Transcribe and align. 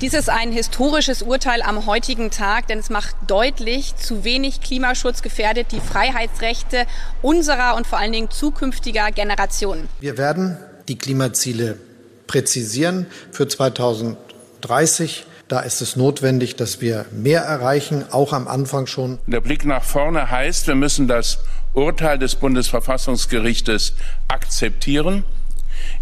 Dies 0.00 0.14
ist 0.14 0.30
ein 0.30 0.52
historisches 0.52 1.22
Urteil 1.22 1.60
am 1.60 1.84
heutigen 1.84 2.30
Tag, 2.30 2.68
denn 2.68 2.78
es 2.78 2.88
macht 2.88 3.16
deutlich, 3.26 3.96
zu 3.96 4.22
wenig 4.22 4.60
Klimaschutz 4.60 5.22
gefährdet 5.22 5.72
die 5.72 5.80
Freiheitsrechte 5.80 6.86
unserer 7.20 7.74
und 7.74 7.84
vor 7.84 7.98
allen 7.98 8.12
Dingen 8.12 8.30
zukünftiger 8.30 9.10
Generationen. 9.10 9.88
Wir 9.98 10.16
werden 10.16 10.56
die 10.86 10.96
Klimaziele 10.96 11.80
präzisieren 12.28 13.06
für 13.32 13.48
2030. 13.48 15.26
Da 15.48 15.60
ist 15.60 15.80
es 15.80 15.96
notwendig, 15.96 16.54
dass 16.54 16.80
wir 16.80 17.06
mehr 17.10 17.40
erreichen, 17.42 18.04
auch 18.12 18.32
am 18.32 18.46
Anfang 18.46 18.86
schon. 18.86 19.18
Der 19.26 19.40
Blick 19.40 19.64
nach 19.64 19.82
vorne 19.82 20.30
heißt, 20.30 20.68
wir 20.68 20.76
müssen 20.76 21.08
das 21.08 21.38
Urteil 21.72 22.20
des 22.20 22.36
Bundesverfassungsgerichtes 22.36 23.94
akzeptieren 24.28 25.24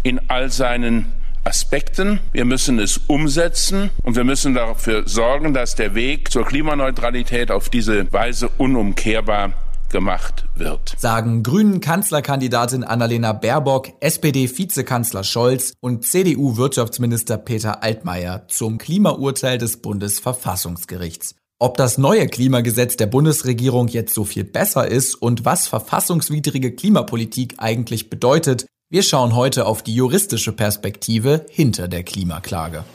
in 0.03 0.21
all 0.29 0.51
seinen 0.51 1.11
Aspekten. 1.47 2.19
Wir 2.33 2.43
müssen 2.43 2.77
es 2.77 2.97
umsetzen 3.07 3.89
und 4.03 4.17
wir 4.17 4.25
müssen 4.25 4.53
dafür 4.53 5.07
sorgen, 5.07 5.53
dass 5.53 5.75
der 5.75 5.95
Weg 5.95 6.29
zur 6.29 6.45
Klimaneutralität 6.45 7.51
auf 7.51 7.69
diese 7.69 8.11
Weise 8.11 8.49
unumkehrbar 8.57 9.53
gemacht 9.89 10.43
wird. 10.55 10.95
Sagen 10.97 11.43
Grünen 11.43 11.79
Kanzlerkandidatin 11.79 12.83
Annalena 12.83 13.31
Baerbock, 13.31 13.93
SPD-Vizekanzler 14.01 15.23
Scholz 15.23 15.73
und 15.79 16.03
CDU-Wirtschaftsminister 16.05 17.37
Peter 17.37 17.81
Altmaier 17.81 18.45
zum 18.49 18.77
Klimaurteil 18.77 19.57
des 19.57 19.77
Bundesverfassungsgerichts. 19.77 21.35
Ob 21.59 21.77
das 21.77 21.97
neue 21.97 22.27
Klimagesetz 22.27 22.97
der 22.97 23.07
Bundesregierung 23.07 23.87
jetzt 23.87 24.13
so 24.13 24.25
viel 24.25 24.43
besser 24.43 24.87
ist 24.87 25.15
und 25.15 25.45
was 25.45 25.67
verfassungswidrige 25.67 26.75
Klimapolitik 26.75 27.55
eigentlich 27.57 28.09
bedeutet, 28.09 28.67
wir 28.89 29.03
schauen 29.03 29.35
heute 29.35 29.65
auf 29.65 29.83
die 29.83 29.93
juristische 29.93 30.53
Perspektive 30.53 31.45
hinter 31.49 31.89
der 31.89 32.03
Klimaklage. 32.03 32.85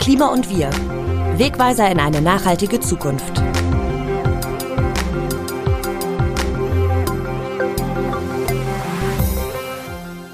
Klima 0.00 0.26
und 0.32 0.50
wir. 0.50 0.70
Wegweiser 1.38 1.88
in 1.88 2.00
eine 2.00 2.20
nachhaltige 2.20 2.80
Zukunft. 2.80 3.40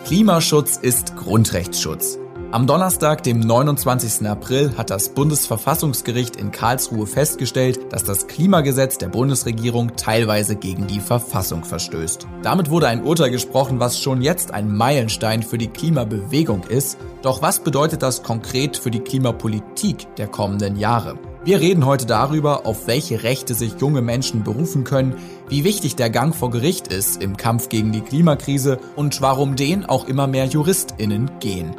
Klimaschutz 0.06 0.78
ist 0.78 1.14
Grundrechtsschutz. 1.16 2.18
Am 2.52 2.68
Donnerstag, 2.68 3.24
dem 3.24 3.40
29. 3.40 4.24
April, 4.26 4.72
hat 4.78 4.90
das 4.90 5.08
Bundesverfassungsgericht 5.08 6.36
in 6.36 6.52
Karlsruhe 6.52 7.06
festgestellt, 7.06 7.92
dass 7.92 8.04
das 8.04 8.28
Klimagesetz 8.28 8.98
der 8.98 9.08
Bundesregierung 9.08 9.96
teilweise 9.96 10.54
gegen 10.54 10.86
die 10.86 11.00
Verfassung 11.00 11.64
verstößt. 11.64 12.28
Damit 12.44 12.70
wurde 12.70 12.86
ein 12.86 13.02
Urteil 13.02 13.30
gesprochen, 13.30 13.80
was 13.80 14.00
schon 14.00 14.22
jetzt 14.22 14.54
ein 14.54 14.74
Meilenstein 14.74 15.42
für 15.42 15.58
die 15.58 15.68
Klimabewegung 15.68 16.62
ist. 16.62 16.98
Doch 17.20 17.42
was 17.42 17.58
bedeutet 17.58 18.02
das 18.02 18.22
konkret 18.22 18.76
für 18.76 18.92
die 18.92 19.00
Klimapolitik 19.00 20.14
der 20.14 20.28
kommenden 20.28 20.76
Jahre? 20.76 21.18
Wir 21.44 21.60
reden 21.60 21.84
heute 21.84 22.06
darüber, 22.06 22.64
auf 22.64 22.86
welche 22.86 23.24
Rechte 23.24 23.54
sich 23.54 23.74
junge 23.80 24.02
Menschen 24.02 24.44
berufen 24.44 24.84
können, 24.84 25.16
wie 25.48 25.64
wichtig 25.64 25.96
der 25.96 26.10
Gang 26.10 26.34
vor 26.34 26.50
Gericht 26.50 26.88
ist 26.88 27.20
im 27.20 27.36
Kampf 27.36 27.68
gegen 27.68 27.90
die 27.90 28.00
Klimakrise 28.02 28.78
und 28.94 29.20
warum 29.20 29.56
den 29.56 29.84
auch 29.84 30.06
immer 30.06 30.28
mehr 30.28 30.46
JuristInnen 30.46 31.38
gehen. 31.40 31.74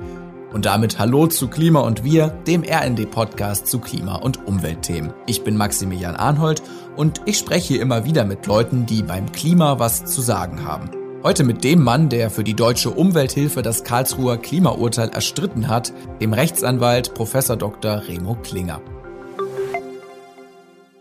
Und 0.58 0.66
damit 0.66 0.98
Hallo 0.98 1.28
zu 1.28 1.50
Klima 1.50 1.82
und 1.82 2.04
Wir, 2.04 2.30
dem 2.30 2.64
RND-Podcast 2.64 3.68
zu 3.68 3.78
Klima- 3.78 4.16
und 4.16 4.48
Umweltthemen. 4.48 5.14
Ich 5.28 5.44
bin 5.44 5.56
Maximilian 5.56 6.16
Arnhold 6.16 6.64
und 6.96 7.22
ich 7.26 7.38
spreche 7.38 7.76
hier 7.76 7.82
immer 7.84 8.06
wieder 8.06 8.26
mit 8.26 8.48
Leuten, 8.48 8.88
die 8.88 9.04
beim 9.04 9.32
Klima 9.32 9.78
was 9.78 10.06
zu 10.06 10.20
sagen 10.20 10.66
haben. 10.66 10.90
Heute 11.22 11.44
mit 11.44 11.64
dem 11.64 11.84
Mann, 11.84 12.10
der 12.10 12.32
für 12.32 12.44
die 12.44 12.56
Deutsche 12.56 12.90
Umwelthilfe 12.90 13.62
das 13.62 13.84
Karlsruher 13.84 14.38
Klimaurteil 14.38 15.10
erstritten 15.10 15.68
hat, 15.68 15.94
dem 16.22 16.34
Rechtsanwalt 16.34 17.14
Prof. 17.14 17.34
Dr. 17.34 18.08
Remo 18.08 18.34
Klinger. 18.42 18.82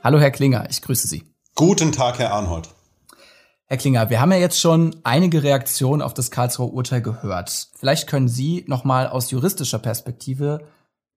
Hallo 0.04 0.20
Herr 0.20 0.32
Klinger, 0.32 0.66
ich 0.68 0.82
grüße 0.82 1.08
Sie. 1.08 1.24
Guten 1.54 1.92
Tag, 1.92 2.18
Herr 2.18 2.34
Arnhold. 2.34 2.75
Herr 3.68 3.78
Klinger, 3.78 4.10
wir 4.10 4.20
haben 4.20 4.30
ja 4.30 4.38
jetzt 4.38 4.60
schon 4.60 4.94
einige 5.02 5.42
Reaktionen 5.42 6.00
auf 6.00 6.14
das 6.14 6.30
Karlsruher 6.30 6.72
Urteil 6.72 7.02
gehört. 7.02 7.68
Vielleicht 7.76 8.06
können 8.06 8.28
Sie 8.28 8.64
nochmal 8.68 9.08
aus 9.08 9.32
juristischer 9.32 9.80
Perspektive 9.80 10.68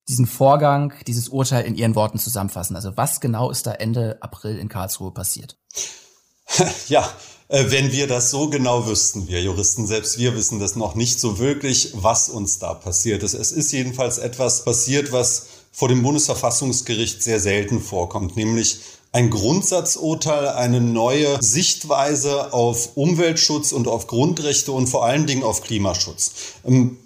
diesen 0.07 0.25
Vorgang, 0.25 0.91
dieses 1.05 1.29
Urteil 1.29 1.65
in 1.65 1.75
Ihren 1.75 1.93
Worten 1.93 2.17
zusammenfassen. 2.17 2.75
Also 2.75 2.97
was 2.97 3.21
genau 3.21 3.51
ist 3.51 3.67
da 3.67 3.73
Ende 3.73 4.17
April 4.21 4.57
in 4.57 4.67
Karlsruhe 4.67 5.13
passiert? 5.13 5.57
Ja, 6.87 7.07
äh, 7.49 7.65
wenn 7.69 7.91
wir 7.91 8.07
das 8.07 8.31
so 8.31 8.49
genau 8.49 8.87
wüssten, 8.87 9.27
wir 9.27 9.39
Juristen, 9.43 9.85
selbst 9.85 10.17
wir 10.17 10.35
wissen 10.35 10.59
das 10.59 10.75
noch 10.75 10.95
nicht 10.95 11.19
so 11.19 11.37
wirklich, 11.37 11.91
was 11.93 12.29
uns 12.29 12.57
da 12.57 12.73
passiert 12.73 13.21
ist. 13.21 13.35
Es 13.35 13.51
ist 13.51 13.71
jedenfalls 13.71 14.17
etwas 14.17 14.65
passiert, 14.65 15.11
was 15.11 15.45
vor 15.71 15.87
dem 15.87 16.01
Bundesverfassungsgericht 16.01 17.21
sehr 17.21 17.39
selten 17.39 17.79
vorkommt, 17.79 18.35
nämlich 18.35 18.79
ein 19.11 19.29
Grundsatzurteil, 19.29 20.49
eine 20.49 20.81
neue 20.81 21.41
Sichtweise 21.41 22.53
auf 22.53 22.95
Umweltschutz 22.95 23.71
und 23.71 23.87
auf 23.87 24.07
Grundrechte 24.07 24.71
und 24.71 24.87
vor 24.87 25.03
allen 25.05 25.25
Dingen 25.25 25.43
auf 25.43 25.63
Klimaschutz. 25.63 26.31
Ähm, 26.65 26.97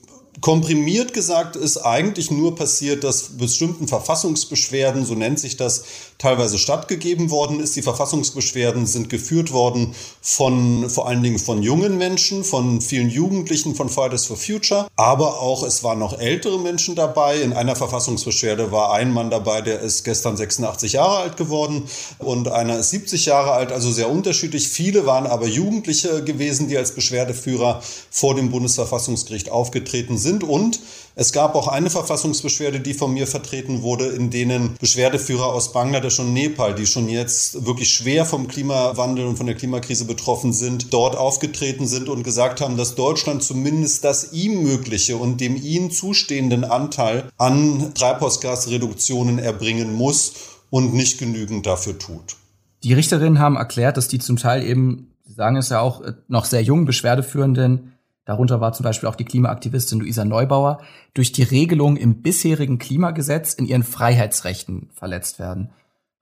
komprimiert 0.41 1.14
gesagt 1.14 1.56
ist 1.56 1.78
eigentlich 1.78 2.30
nur 2.30 2.56
passiert, 2.56 3.06
dass 3.06 3.38
bestimmten 3.38 3.88
Verfassungsbeschwerden, 3.88 5.06
so 5.06 5.16
nennt 5.16 5.40
sich 5.40 5.56
das, 5.56 5.86
teilweise 6.18 6.57
stattgegeben 6.57 7.29
worden 7.29 7.59
ist. 7.59 7.75
Die 7.75 7.81
Verfassungsbeschwerden 7.81 8.85
sind 8.85 9.09
geführt 9.09 9.51
worden 9.51 9.94
von 10.22 10.90
vor 10.90 11.07
allen 11.07 11.24
Dingen 11.24 11.40
von 11.40 11.63
jungen 11.63 11.97
Menschen, 11.97 12.44
von 12.44 12.81
vielen 12.81 13.09
Jugendlichen 13.09 13.75
von 13.75 13.90
Fridays 13.90 14.25
for 14.25 14.38
Future, 14.38 14.88
aber 14.96 15.40
auch 15.41 15.63
es 15.63 15.84
waren 15.84 16.00
noch 16.00 16.18
ältere 16.18 16.59
Menschen 16.59 16.96
dabei. 16.96 17.41
In 17.41 17.53
einer 17.53 17.75
Verfassungsbeschwerde 17.75 18.72
war 18.72 18.94
ein 18.94 19.12
Mann 19.12 19.29
dabei, 19.29 19.62
der 19.62 19.79
ist 19.79 20.03
gestern 20.03 20.38
86 20.38 20.94
Jahre 20.94 21.18
alt 21.18 21.38
geworden 21.38 21.84
und 22.19 22.47
einer 22.47 22.79
ist 22.79 22.91
70 22.91 23.25
Jahre 23.25 23.52
alt, 23.52 23.72
also 23.72 23.91
sehr 23.91 24.09
unterschiedlich. 24.09 24.68
Viele 24.69 25.06
waren 25.06 25.28
aber 25.28 25.47
Jugendliche 25.47 26.23
gewesen, 26.23 26.68
die 26.68 26.78
als 26.78 26.94
Beschwerdeführer 26.94 27.81
vor 28.09 28.35
dem 28.35 28.50
Bundesverfassungsgericht 28.50 29.50
aufgetreten 29.50 30.18
sind 30.18 30.44
und 30.44 30.79
es 31.16 31.31
gab 31.31 31.53
auch 31.53 31.68
eine 31.68 31.91
Verfassungsbeschwerde, 31.91 32.79
die 32.79 32.96
von 32.96 33.13
mir 33.13 33.28
vertreten 33.28 33.84
wurde, 33.84 34.07
in 34.07 34.31
denen 34.31 34.75
Beschwerdeführer 34.79 35.46
aus 35.46 35.72
Bangladesch 35.72 36.19
und 36.19 36.34
Nepal, 36.34 36.74
die 36.74 36.88
schon 36.88 37.07
jetzt 37.07 37.66
wirklich 37.66 37.94
schwer 37.94 38.25
vom 38.25 38.47
Klimawandel 38.47 39.28
und 39.28 39.38
von 39.38 39.46
der 39.46 39.56
Klimakrise 39.56 40.06
betroffen 40.06 40.53
sind, 40.53 40.91
dort 40.91 41.16
aufgetreten 41.16 41.85
sind 41.85 42.09
und 42.09 42.23
gesagt 42.23 42.62
haben, 42.62 42.78
dass 42.78 42.96
Deutschland 42.96 43.44
zumindest 43.44 44.03
das 44.03 44.34
ihm 44.34 44.63
mögliche 44.63 45.18
und 45.18 45.40
dem 45.40 45.56
ihnen 45.56 45.91
zustehenden 45.91 46.63
Anteil 46.63 47.29
an 47.38 47.94
Treibhausgasreduktionen 47.94 49.38
erbringen 49.38 49.94
muss 49.94 50.34
und 50.72 50.96
nicht 50.96 51.19
genügend 51.19 51.68
dafür 51.68 52.00
tut. 52.00 52.38
Die 52.84 52.94
Richterinnen 52.94 53.38
haben 53.38 53.56
erklärt, 53.56 53.97
dass 53.97 54.07
die 54.07 54.19
zum 54.19 54.38
Teil 54.38 54.63
eben, 54.63 55.12
Sie 55.25 55.34
sagen 55.34 55.56
es 55.57 55.69
ja 55.69 55.79
auch, 55.79 56.02
noch 56.28 56.46
sehr 56.46 56.63
jungen 56.63 56.85
Beschwerdeführenden 56.85 57.92
darunter 58.25 58.61
war 58.61 58.73
zum 58.73 58.84
Beispiel 58.84 59.09
auch 59.09 59.16
die 59.16 59.25
Klimaaktivistin 59.25 60.00
Luisa 60.00 60.25
Neubauer, 60.25 60.81
durch 61.13 61.31
die 61.31 61.44
Regelung 61.44 61.97
im 61.97 62.22
bisherigen 62.22 62.79
Klimagesetz 62.79 63.53
in 63.53 63.66
ihren 63.66 63.84
Freiheitsrechten 63.84 64.89
verletzt 64.94 65.39
werden. 65.39 65.72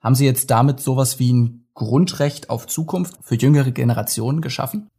Haben 0.01 0.15
Sie 0.15 0.25
jetzt 0.25 0.49
damit 0.49 0.79
sowas 0.79 1.19
wie 1.19 1.31
ein 1.31 1.65
Grundrecht 1.73 2.49
auf 2.49 2.67
Zukunft 2.67 3.17
für 3.21 3.35
jüngere 3.35 3.71
Generationen 3.71 4.41
geschaffen? 4.41 4.89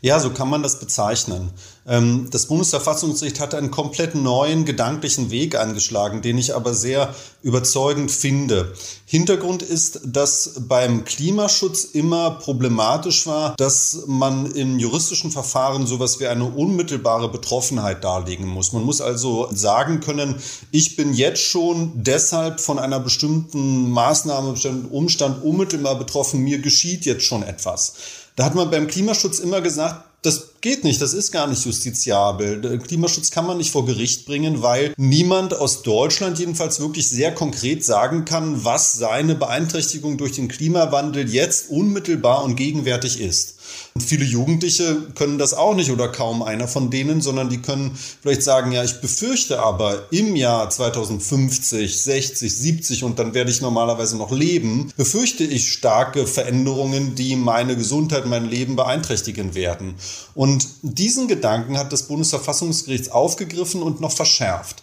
Ja, 0.00 0.20
so 0.20 0.30
kann 0.30 0.50
man 0.50 0.62
das 0.62 0.80
bezeichnen. 0.80 1.50
Ähm, 1.86 2.28
das 2.30 2.46
Bundesverfassungsgericht 2.46 3.40
hat 3.40 3.54
einen 3.54 3.70
komplett 3.70 4.14
neuen 4.14 4.64
gedanklichen 4.64 5.30
Weg 5.30 5.56
angeschlagen, 5.56 6.22
den 6.22 6.38
ich 6.38 6.54
aber 6.54 6.74
sehr 6.74 7.14
überzeugend 7.42 8.10
finde. 8.10 8.74
Hintergrund 9.06 9.62
ist, 9.62 10.00
dass 10.04 10.54
beim 10.68 11.04
Klimaschutz 11.04 11.84
immer 11.84 12.32
problematisch 12.32 13.26
war, 13.26 13.54
dass 13.56 14.04
man 14.06 14.46
in 14.46 14.78
juristischen 14.78 15.30
Verfahren 15.30 15.86
sowas 15.86 16.20
wie 16.20 16.28
eine 16.28 16.44
unmittelbare 16.44 17.30
Betroffenheit 17.30 18.04
darlegen 18.04 18.46
muss. 18.46 18.72
Man 18.72 18.84
muss 18.84 19.00
also 19.00 19.48
sagen 19.52 20.00
können, 20.00 20.36
ich 20.70 20.96
bin 20.96 21.14
jetzt 21.14 21.42
schon 21.42 21.92
deshalb 21.94 22.60
von 22.60 22.78
einer 22.78 23.00
bestimmten 23.00 23.90
Maßnahme, 23.90 24.52
bestimmten 24.52 24.88
Umstand 24.88 25.42
unmittelbar 25.42 25.98
betroffen, 25.98 26.40
mir 26.40 26.60
geschieht 26.60 27.04
jetzt 27.04 27.24
schon 27.24 27.42
etwas. 27.42 27.94
Da 28.36 28.44
hat 28.44 28.54
man 28.54 28.70
beim 28.70 28.86
Klimaschutz 28.86 29.38
immer 29.38 29.60
gesagt, 29.60 30.04
das 30.22 30.52
geht 30.60 30.84
nicht, 30.84 31.02
das 31.02 31.14
ist 31.14 31.32
gar 31.32 31.48
nicht 31.48 31.66
justiziabel. 31.66 32.78
Klimaschutz 32.78 33.32
kann 33.32 33.44
man 33.44 33.58
nicht 33.58 33.72
vor 33.72 33.84
Gericht 33.84 34.24
bringen, 34.24 34.62
weil 34.62 34.94
niemand 34.96 35.52
aus 35.52 35.82
Deutschland 35.82 36.38
jedenfalls 36.38 36.78
wirklich 36.78 37.10
sehr 37.10 37.34
konkret 37.34 37.84
sagen 37.84 38.24
kann, 38.24 38.64
was 38.64 38.92
seine 38.92 39.34
Beeinträchtigung 39.34 40.18
durch 40.18 40.32
den 40.32 40.46
Klimawandel 40.46 41.28
jetzt 41.28 41.70
unmittelbar 41.70 42.44
und 42.44 42.54
gegenwärtig 42.54 43.20
ist. 43.20 43.56
Und 43.94 44.00
viele 44.00 44.24
Jugendliche 44.24 44.96
können 45.14 45.36
das 45.36 45.52
auch 45.52 45.74
nicht 45.74 45.90
oder 45.90 46.08
kaum 46.08 46.42
einer 46.42 46.66
von 46.66 46.90
denen, 46.90 47.20
sondern 47.20 47.50
die 47.50 47.60
können 47.60 47.96
vielleicht 48.22 48.42
sagen, 48.42 48.72
ja, 48.72 48.82
ich 48.82 49.02
befürchte 49.02 49.60
aber 49.60 50.10
im 50.10 50.34
Jahr 50.34 50.70
2050, 50.70 52.02
60, 52.02 52.56
70 52.56 53.04
und 53.04 53.18
dann 53.18 53.34
werde 53.34 53.50
ich 53.50 53.60
normalerweise 53.60 54.16
noch 54.16 54.32
leben, 54.32 54.90
befürchte 54.96 55.44
ich 55.44 55.72
starke 55.72 56.26
Veränderungen, 56.26 57.14
die 57.16 57.36
meine 57.36 57.76
Gesundheit, 57.76 58.24
mein 58.24 58.48
Leben 58.48 58.76
beeinträchtigen 58.76 59.54
werden. 59.54 59.96
Und 60.34 60.66
diesen 60.80 61.28
Gedanken 61.28 61.76
hat 61.76 61.92
das 61.92 62.04
Bundesverfassungsgericht 62.04 63.12
aufgegriffen 63.12 63.82
und 63.82 64.00
noch 64.00 64.12
verschärft. 64.12 64.82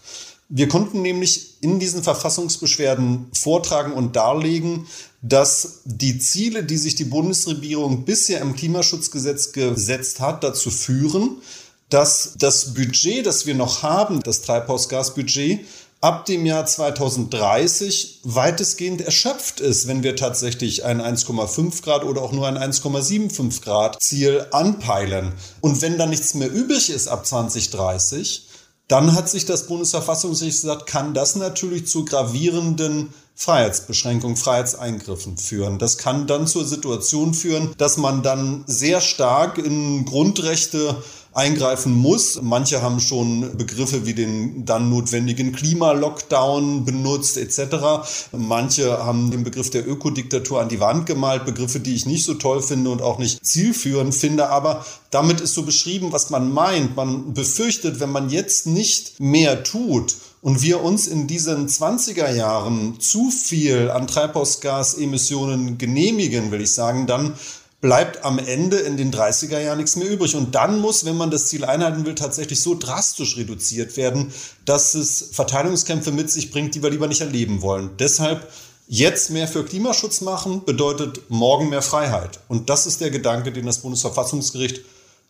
Wir 0.51 0.67
konnten 0.67 1.03
nämlich 1.03 1.61
in 1.61 1.79
diesen 1.79 2.01
Verfassungsbeschwerden 2.01 3.27
vortragen 3.33 3.94
und 3.94 4.15
darlegen, 4.15 4.88
dass 5.21 5.81
die 5.86 6.18
Ziele, 6.19 6.63
die 6.63 6.77
sich 6.77 6.95
die 6.95 7.06
Bundesregierung 7.06 8.06
bisher 8.06 8.42
im 8.42 8.56
Klimaschutzgesetz 8.56 9.51
gesetzt 9.51 10.19
hat, 10.19 10.44
dazu 10.44 10.71
führen, 10.71 11.42
dass 11.89 12.33
das 12.38 12.74
Budget, 12.74 13.25
das 13.25 13.45
wir 13.45 13.56
noch 13.56 13.83
haben, 13.83 14.21
das 14.24 14.42
Treibhausgasbudget, 14.42 15.66
ab 16.01 16.25
dem 16.25 16.45
Jahr 16.45 16.66
2030 16.66 18.21
weitestgehend 18.24 19.01
erschöpft 19.01 19.60
ist, 19.60 19.88
wenn 19.88 20.04
wir 20.04 20.16
tatsächlich 20.16 20.86
ein 20.86 21.01
1,5 21.01 21.83
Grad 21.83 22.06
oder 22.06 22.21
auch 22.21 22.31
nur 22.31 22.48
ein 22.48 22.57
1,75 22.57 23.62
Grad 23.62 24.01
Ziel 24.01 24.45
anpeilen. 24.51 25.33
Und 25.60 25.81
wenn 25.81 25.98
dann 25.98 26.12
nichts 26.12 26.36
mehr 26.36 26.51
übrig 26.51 26.89
ist 26.89 27.10
ab 27.10 27.25
2030, 27.25 28.45
dann 28.88 29.13
hat 29.13 29.30
sich 29.30 29.45
das 29.45 29.68
Bundesverfassungsgericht 29.68 30.62
gesagt, 30.62 30.88
kann 30.88 31.13
das 31.13 31.36
natürlich 31.36 31.88
zu 31.88 32.06
gravierenden 32.06 33.13
Freiheitsbeschränkungen, 33.39 34.36
Freiheitseingriffen 34.36 35.38
führen. 35.38 35.80
Das 35.80 35.97
kann 35.97 36.27
dann 36.27 36.45
zur 36.45 36.65
Situation 36.65 37.33
führen, 37.33 37.74
dass 37.77 37.95
man 37.95 38.21
dann 38.21 38.65
sehr 38.68 39.00
stark 39.00 39.57
in 39.57 40.03
Grundrechte 40.03 40.97
eingreifen 41.31 41.94
muss. 41.94 42.41
Manche 42.41 42.81
haben 42.81 43.00
schon 43.00 43.56
Begriffe 43.57 44.06
wie 44.06 44.13
den 44.13 44.65
dann 44.65 44.89
notwendigen 44.89 45.53
Klimalockdown 45.53 46.83
benutzt 46.83 47.38
etc. 47.38 48.09
Manche 48.33 49.06
haben 49.06 49.31
den 49.31 49.45
Begriff 49.45 49.69
der 49.69 49.88
Ökodiktatur 49.88 50.59
an 50.59 50.68
die 50.68 50.81
Wand 50.81 51.06
gemalt, 51.06 51.45
Begriffe, 51.45 51.80
die 51.80 51.95
ich 51.95 52.06
nicht 52.06 52.25
so 52.25 52.33
toll 52.33 52.62
finde 52.62 52.89
und 52.89 53.01
auch 53.01 53.19
nicht 53.19 53.45
zielführend 53.45 54.13
finde, 54.13 54.50
aber 54.50 54.85
damit 55.12 55.39
ist 55.39 55.53
so 55.53 55.63
beschrieben, 55.63 56.12
was 56.12 56.30
man 56.30 56.51
meint. 56.51 56.97
Man 56.97 57.33
befürchtet, 57.33 58.01
wenn 58.01 58.12
man 58.12 58.30
jetzt 58.30 58.68
nicht 58.68 59.18
mehr 59.21 59.63
tut, 59.63 60.15
und 60.41 60.62
wir 60.62 60.81
uns 60.81 61.07
in 61.07 61.27
diesen 61.27 61.68
20er 61.68 62.33
Jahren 62.33 63.00
zu 63.00 63.30
viel 63.30 63.89
an 63.89 64.07
Treibhausgasemissionen 64.07 65.77
genehmigen, 65.77 66.51
will 66.51 66.62
ich 66.62 66.74
sagen, 66.74 67.07
dann 67.07 67.33
bleibt 67.81 68.25
am 68.25 68.39
Ende 68.39 68.77
in 68.77 68.97
den 68.97 69.12
30er 69.12 69.59
Jahren 69.59 69.77
nichts 69.77 69.95
mehr 69.95 70.09
übrig. 70.09 70.36
Und 70.36 70.56
dann 70.56 70.80
muss, 70.80 71.06
wenn 71.06 71.18
man 71.18 71.31
das 71.31 71.47
Ziel 71.47 71.63
einhalten 71.63 72.06
will, 72.06 72.15
tatsächlich 72.15 72.62
so 72.62 72.75
drastisch 72.75 73.38
reduziert 73.38 73.95
werden, 73.95 74.33
dass 74.65 74.95
es 74.95 75.30
Verteilungskämpfe 75.31 76.12
mit 76.12 76.30
sich 76.30 76.51
bringt, 76.51 76.75
die 76.75 76.83
wir 76.83 76.89
lieber 76.89 77.07
nicht 77.07 77.21
erleben 77.21 77.62
wollen. 77.62 77.92
Deshalb 77.97 78.51
jetzt 78.88 79.30
mehr 79.30 79.47
für 79.47 79.63
Klimaschutz 79.63 80.21
machen, 80.21 80.63
bedeutet 80.65 81.30
morgen 81.30 81.69
mehr 81.69 81.81
Freiheit. 81.81 82.39
Und 82.47 82.69
das 82.69 82.85
ist 82.85 83.01
der 83.01 83.12
Gedanke, 83.12 83.51
den 83.51 83.65
das 83.65 83.80
Bundesverfassungsgericht 83.80 84.81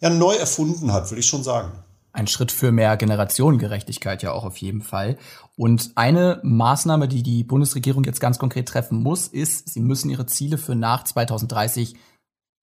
ja 0.01 0.09
neu 0.09 0.33
erfunden 0.35 0.93
hat, 0.93 1.11
will 1.11 1.19
ich 1.19 1.27
schon 1.27 1.43
sagen. 1.43 1.71
Ein 2.11 2.27
Schritt 2.27 2.51
für 2.51 2.71
mehr 2.71 2.97
Generationengerechtigkeit 2.97 4.23
ja 4.23 4.31
auch 4.31 4.43
auf 4.43 4.57
jeden 4.57 4.81
Fall. 4.81 5.17
Und 5.55 5.91
eine 5.95 6.39
Maßnahme, 6.43 7.07
die 7.07 7.21
die 7.21 7.43
Bundesregierung 7.43 8.03
jetzt 8.03 8.19
ganz 8.19 8.39
konkret 8.39 8.67
treffen 8.67 9.01
muss, 9.01 9.27
ist, 9.27 9.69
sie 9.69 9.79
müssen 9.79 10.09
ihre 10.09 10.25
Ziele 10.25 10.57
für 10.57 10.75
nach 10.75 11.03
2030 11.03 11.95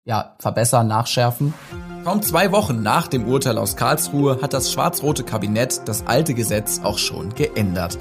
ja, 0.04 0.36
verbessern, 0.38 0.86
nachschärfen. 0.86 1.52
Kaum 2.04 2.22
zwei 2.22 2.52
Wochen 2.52 2.82
nach 2.82 3.08
dem 3.08 3.26
Urteil 3.26 3.58
aus 3.58 3.76
Karlsruhe 3.76 4.40
hat 4.40 4.52
das 4.52 4.72
schwarz-rote 4.72 5.24
Kabinett 5.24 5.82
das 5.86 6.06
alte 6.06 6.34
Gesetz 6.34 6.80
auch 6.82 6.98
schon 6.98 7.34
geändert. 7.34 7.98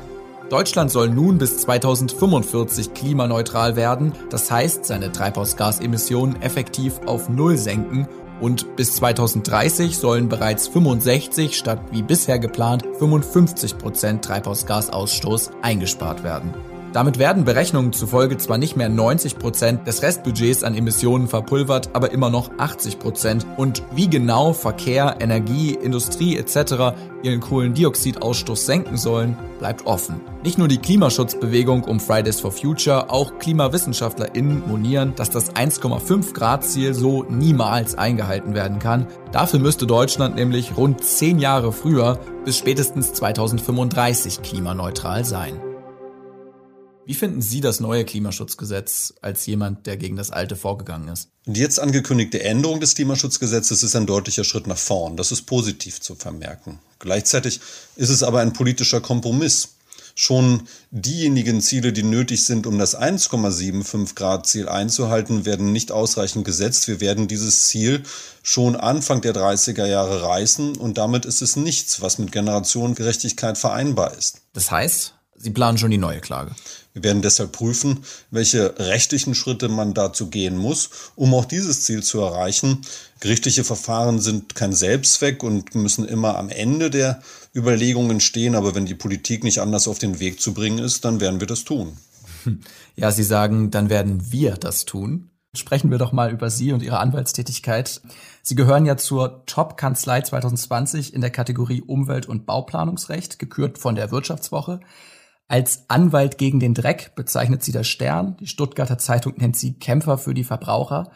Deutschland 0.49 0.91
soll 0.91 1.09
nun 1.09 1.39
bis 1.39 1.57
2045 1.57 2.93
klimaneutral 2.93 3.75
werden, 3.75 4.13
das 4.29 4.51
heißt 4.51 4.85
seine 4.85 5.11
Treibhausgasemissionen 5.11 6.39
effektiv 6.43 6.99
auf 7.07 7.29
Null 7.29 7.57
senken 7.57 8.07
und 8.41 8.75
bis 8.75 8.95
2030 8.95 9.97
sollen 9.97 10.29
bereits 10.29 10.67
65 10.67 11.57
statt 11.57 11.79
wie 11.91 12.01
bisher 12.01 12.39
geplant 12.39 12.83
55 12.99 13.77
Prozent 13.77 14.25
Treibhausgasausstoß 14.25 15.51
eingespart 15.61 16.23
werden. 16.23 16.53
Damit 16.95 17.19
werden 17.19 17.43
Berechnungen 17.43 17.91
zufolge 17.91 18.37
zwar 18.37 18.57
nicht 18.57 18.77
mehr 18.77 18.87
90 18.87 19.37
Prozent 19.37 19.85
des 19.85 20.01
Restbudgets 20.01 20.63
an 20.63 20.75
Emissionen 20.75 21.27
verpulvert, 21.27 21.89
aber 21.91 22.13
immer 22.13 22.29
noch 22.29 22.51
80 22.57 22.99
Prozent. 22.99 23.45
Und 23.57 23.83
wie 23.93 24.09
genau 24.09 24.53
Verkehr, 24.53 25.17
Energie, 25.19 25.73
Industrie 25.73 26.37
etc. 26.37 26.95
ihren 27.21 27.41
Kohlendioxidausstoß 27.41 28.65
senken 28.65 28.95
sollen, 28.95 29.37
bleibt 29.59 29.85
offen. 29.85 30.21
Nicht 30.41 30.57
nur 30.57 30.69
die 30.69 30.77
Klimaschutzbewegung 30.77 31.83
um 31.83 31.99
Fridays 31.99 32.39
for 32.39 32.53
Future, 32.53 33.09
auch 33.09 33.39
KlimawissenschaftlerInnen 33.39 34.63
monieren, 34.65 35.11
dass 35.17 35.29
das 35.29 35.53
1,5 35.53 36.31
Grad 36.31 36.63
Ziel 36.63 36.93
so 36.93 37.25
niemals 37.25 37.97
eingehalten 37.97 38.53
werden 38.53 38.79
kann. 38.79 39.07
Dafür 39.33 39.59
müsste 39.59 39.85
Deutschland 39.85 40.37
nämlich 40.37 40.77
rund 40.77 41.03
10 41.03 41.39
Jahre 41.39 41.73
früher 41.73 42.19
bis 42.45 42.57
spätestens 42.57 43.11
2035 43.11 44.43
klimaneutral 44.43 45.25
sein. 45.25 45.74
Wie 47.05 47.13
finden 47.13 47.41
Sie 47.41 47.61
das 47.61 47.79
neue 47.79 48.03
Klimaschutzgesetz 48.03 49.13
als 49.21 49.45
jemand, 49.45 49.85
der 49.85 49.95
gegen 49.95 50.15
das 50.15 50.31
alte 50.31 50.55
vorgegangen 50.55 51.07
ist? 51.09 51.29
Die 51.45 51.59
jetzt 51.59 51.79
angekündigte 51.79 52.43
Änderung 52.43 52.79
des 52.79 52.95
Klimaschutzgesetzes 52.95 53.83
ist 53.83 53.95
ein 53.95 54.07
deutlicher 54.07 54.43
Schritt 54.43 54.65
nach 54.65 54.77
vorn. 54.77 55.15
Das 55.15 55.31
ist 55.31 55.43
positiv 55.43 56.01
zu 56.01 56.15
vermerken. 56.15 56.79
Gleichzeitig 56.97 57.59
ist 57.95 58.09
es 58.09 58.23
aber 58.23 58.39
ein 58.39 58.53
politischer 58.53 59.01
Kompromiss. 59.01 59.69
Schon 60.17 60.63
diejenigen 60.91 61.61
Ziele, 61.61 61.93
die 61.93 62.01
nötig 62.01 62.45
sind, 62.45 62.65
um 62.65 62.79
das 62.79 62.97
1,75 62.97 64.15
Grad 64.15 64.47
Ziel 64.47 64.69
einzuhalten, 64.69 65.45
werden 65.45 65.73
nicht 65.73 65.91
ausreichend 65.91 66.45
gesetzt. 66.45 66.87
Wir 66.87 67.01
werden 67.01 67.27
dieses 67.27 67.67
Ziel 67.67 68.01
schon 68.41 68.75
Anfang 68.75 69.21
der 69.21 69.35
30er 69.35 69.85
Jahre 69.85 70.23
reißen 70.23 70.77
und 70.77 70.97
damit 70.97 71.25
ist 71.25 71.41
es 71.41 71.55
nichts, 71.57 72.01
was 72.01 72.17
mit 72.17 72.31
Generationengerechtigkeit 72.31 73.57
vereinbar 73.57 74.17
ist. 74.17 74.37
Das 74.53 74.71
heißt, 74.71 75.13
Sie 75.37 75.49
planen 75.51 75.77
schon 75.77 75.91
die 75.91 75.97
neue 75.97 76.21
Klage. 76.21 76.55
Wir 76.95 77.03
werden 77.03 77.21
deshalb 77.21 77.51
prüfen, 77.51 78.05
welche 78.31 78.79
rechtlichen 78.79 79.35
Schritte 79.35 79.67
man 79.67 79.93
dazu 79.93 80.29
gehen 80.29 80.55
muss, 80.55 80.89
um 81.17 81.33
auch 81.33 81.43
dieses 81.43 81.81
Ziel 81.81 82.01
zu 82.01 82.21
erreichen. 82.21 82.81
Gerichtliche 83.19 83.65
Verfahren 83.65 84.21
sind 84.21 84.55
kein 84.55 84.71
Selbstzweck 84.71 85.43
und 85.43 85.75
müssen 85.75 86.07
immer 86.07 86.37
am 86.37 86.47
Ende 86.47 86.89
der 86.89 87.21
Überlegungen 87.53 88.21
stehen. 88.21 88.55
Aber 88.55 88.75
wenn 88.75 88.85
die 88.85 88.95
Politik 88.95 89.43
nicht 89.43 89.59
anders 89.59 89.89
auf 89.89 89.99
den 89.99 90.21
Weg 90.21 90.39
zu 90.39 90.53
bringen 90.53 90.79
ist, 90.79 91.03
dann 91.03 91.19
werden 91.19 91.41
wir 91.41 91.47
das 91.47 91.65
tun. 91.65 91.97
Ja, 92.97 93.11
Sie 93.11 93.23
sagen, 93.23 93.71
dann 93.71 93.89
werden 93.89 94.31
wir 94.31 94.53
das 94.53 94.85
tun. 94.85 95.29
Sprechen 95.53 95.91
wir 95.91 95.97
doch 95.97 96.13
mal 96.13 96.31
über 96.31 96.49
Sie 96.49 96.71
und 96.71 96.81
Ihre 96.81 96.99
Anwaltstätigkeit. 96.99 97.99
Sie 98.41 98.55
gehören 98.55 98.85
ja 98.85 98.95
zur 98.95 99.45
Top-Kanzlei 99.45 100.21
2020 100.21 101.13
in 101.13 101.19
der 101.19 101.29
Kategorie 101.29 101.81
Umwelt- 101.81 102.25
und 102.25 102.45
Bauplanungsrecht, 102.45 103.37
gekürt 103.37 103.79
von 103.79 103.95
der 103.95 104.11
Wirtschaftswoche. 104.11 104.79
Als 105.47 105.89
Anwalt 105.89 106.37
gegen 106.37 106.59
den 106.59 106.73
Dreck 106.73 107.13
bezeichnet 107.15 107.63
sie 107.63 107.71
der 107.71 107.83
Stern. 107.83 108.35
Die 108.37 108.47
Stuttgarter 108.47 108.97
Zeitung 108.97 109.33
nennt 109.37 109.55
sie 109.55 109.73
Kämpfer 109.73 110.17
für 110.17 110.33
die 110.33 110.43
Verbraucher. 110.43 111.11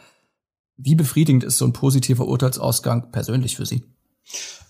Wie 0.76 0.94
befriedigend 0.94 1.44
ist 1.44 1.58
so 1.58 1.66
ein 1.66 1.72
positiver 1.72 2.26
Urteilsausgang 2.26 3.10
persönlich 3.10 3.56
für 3.56 3.66
Sie? 3.66 3.84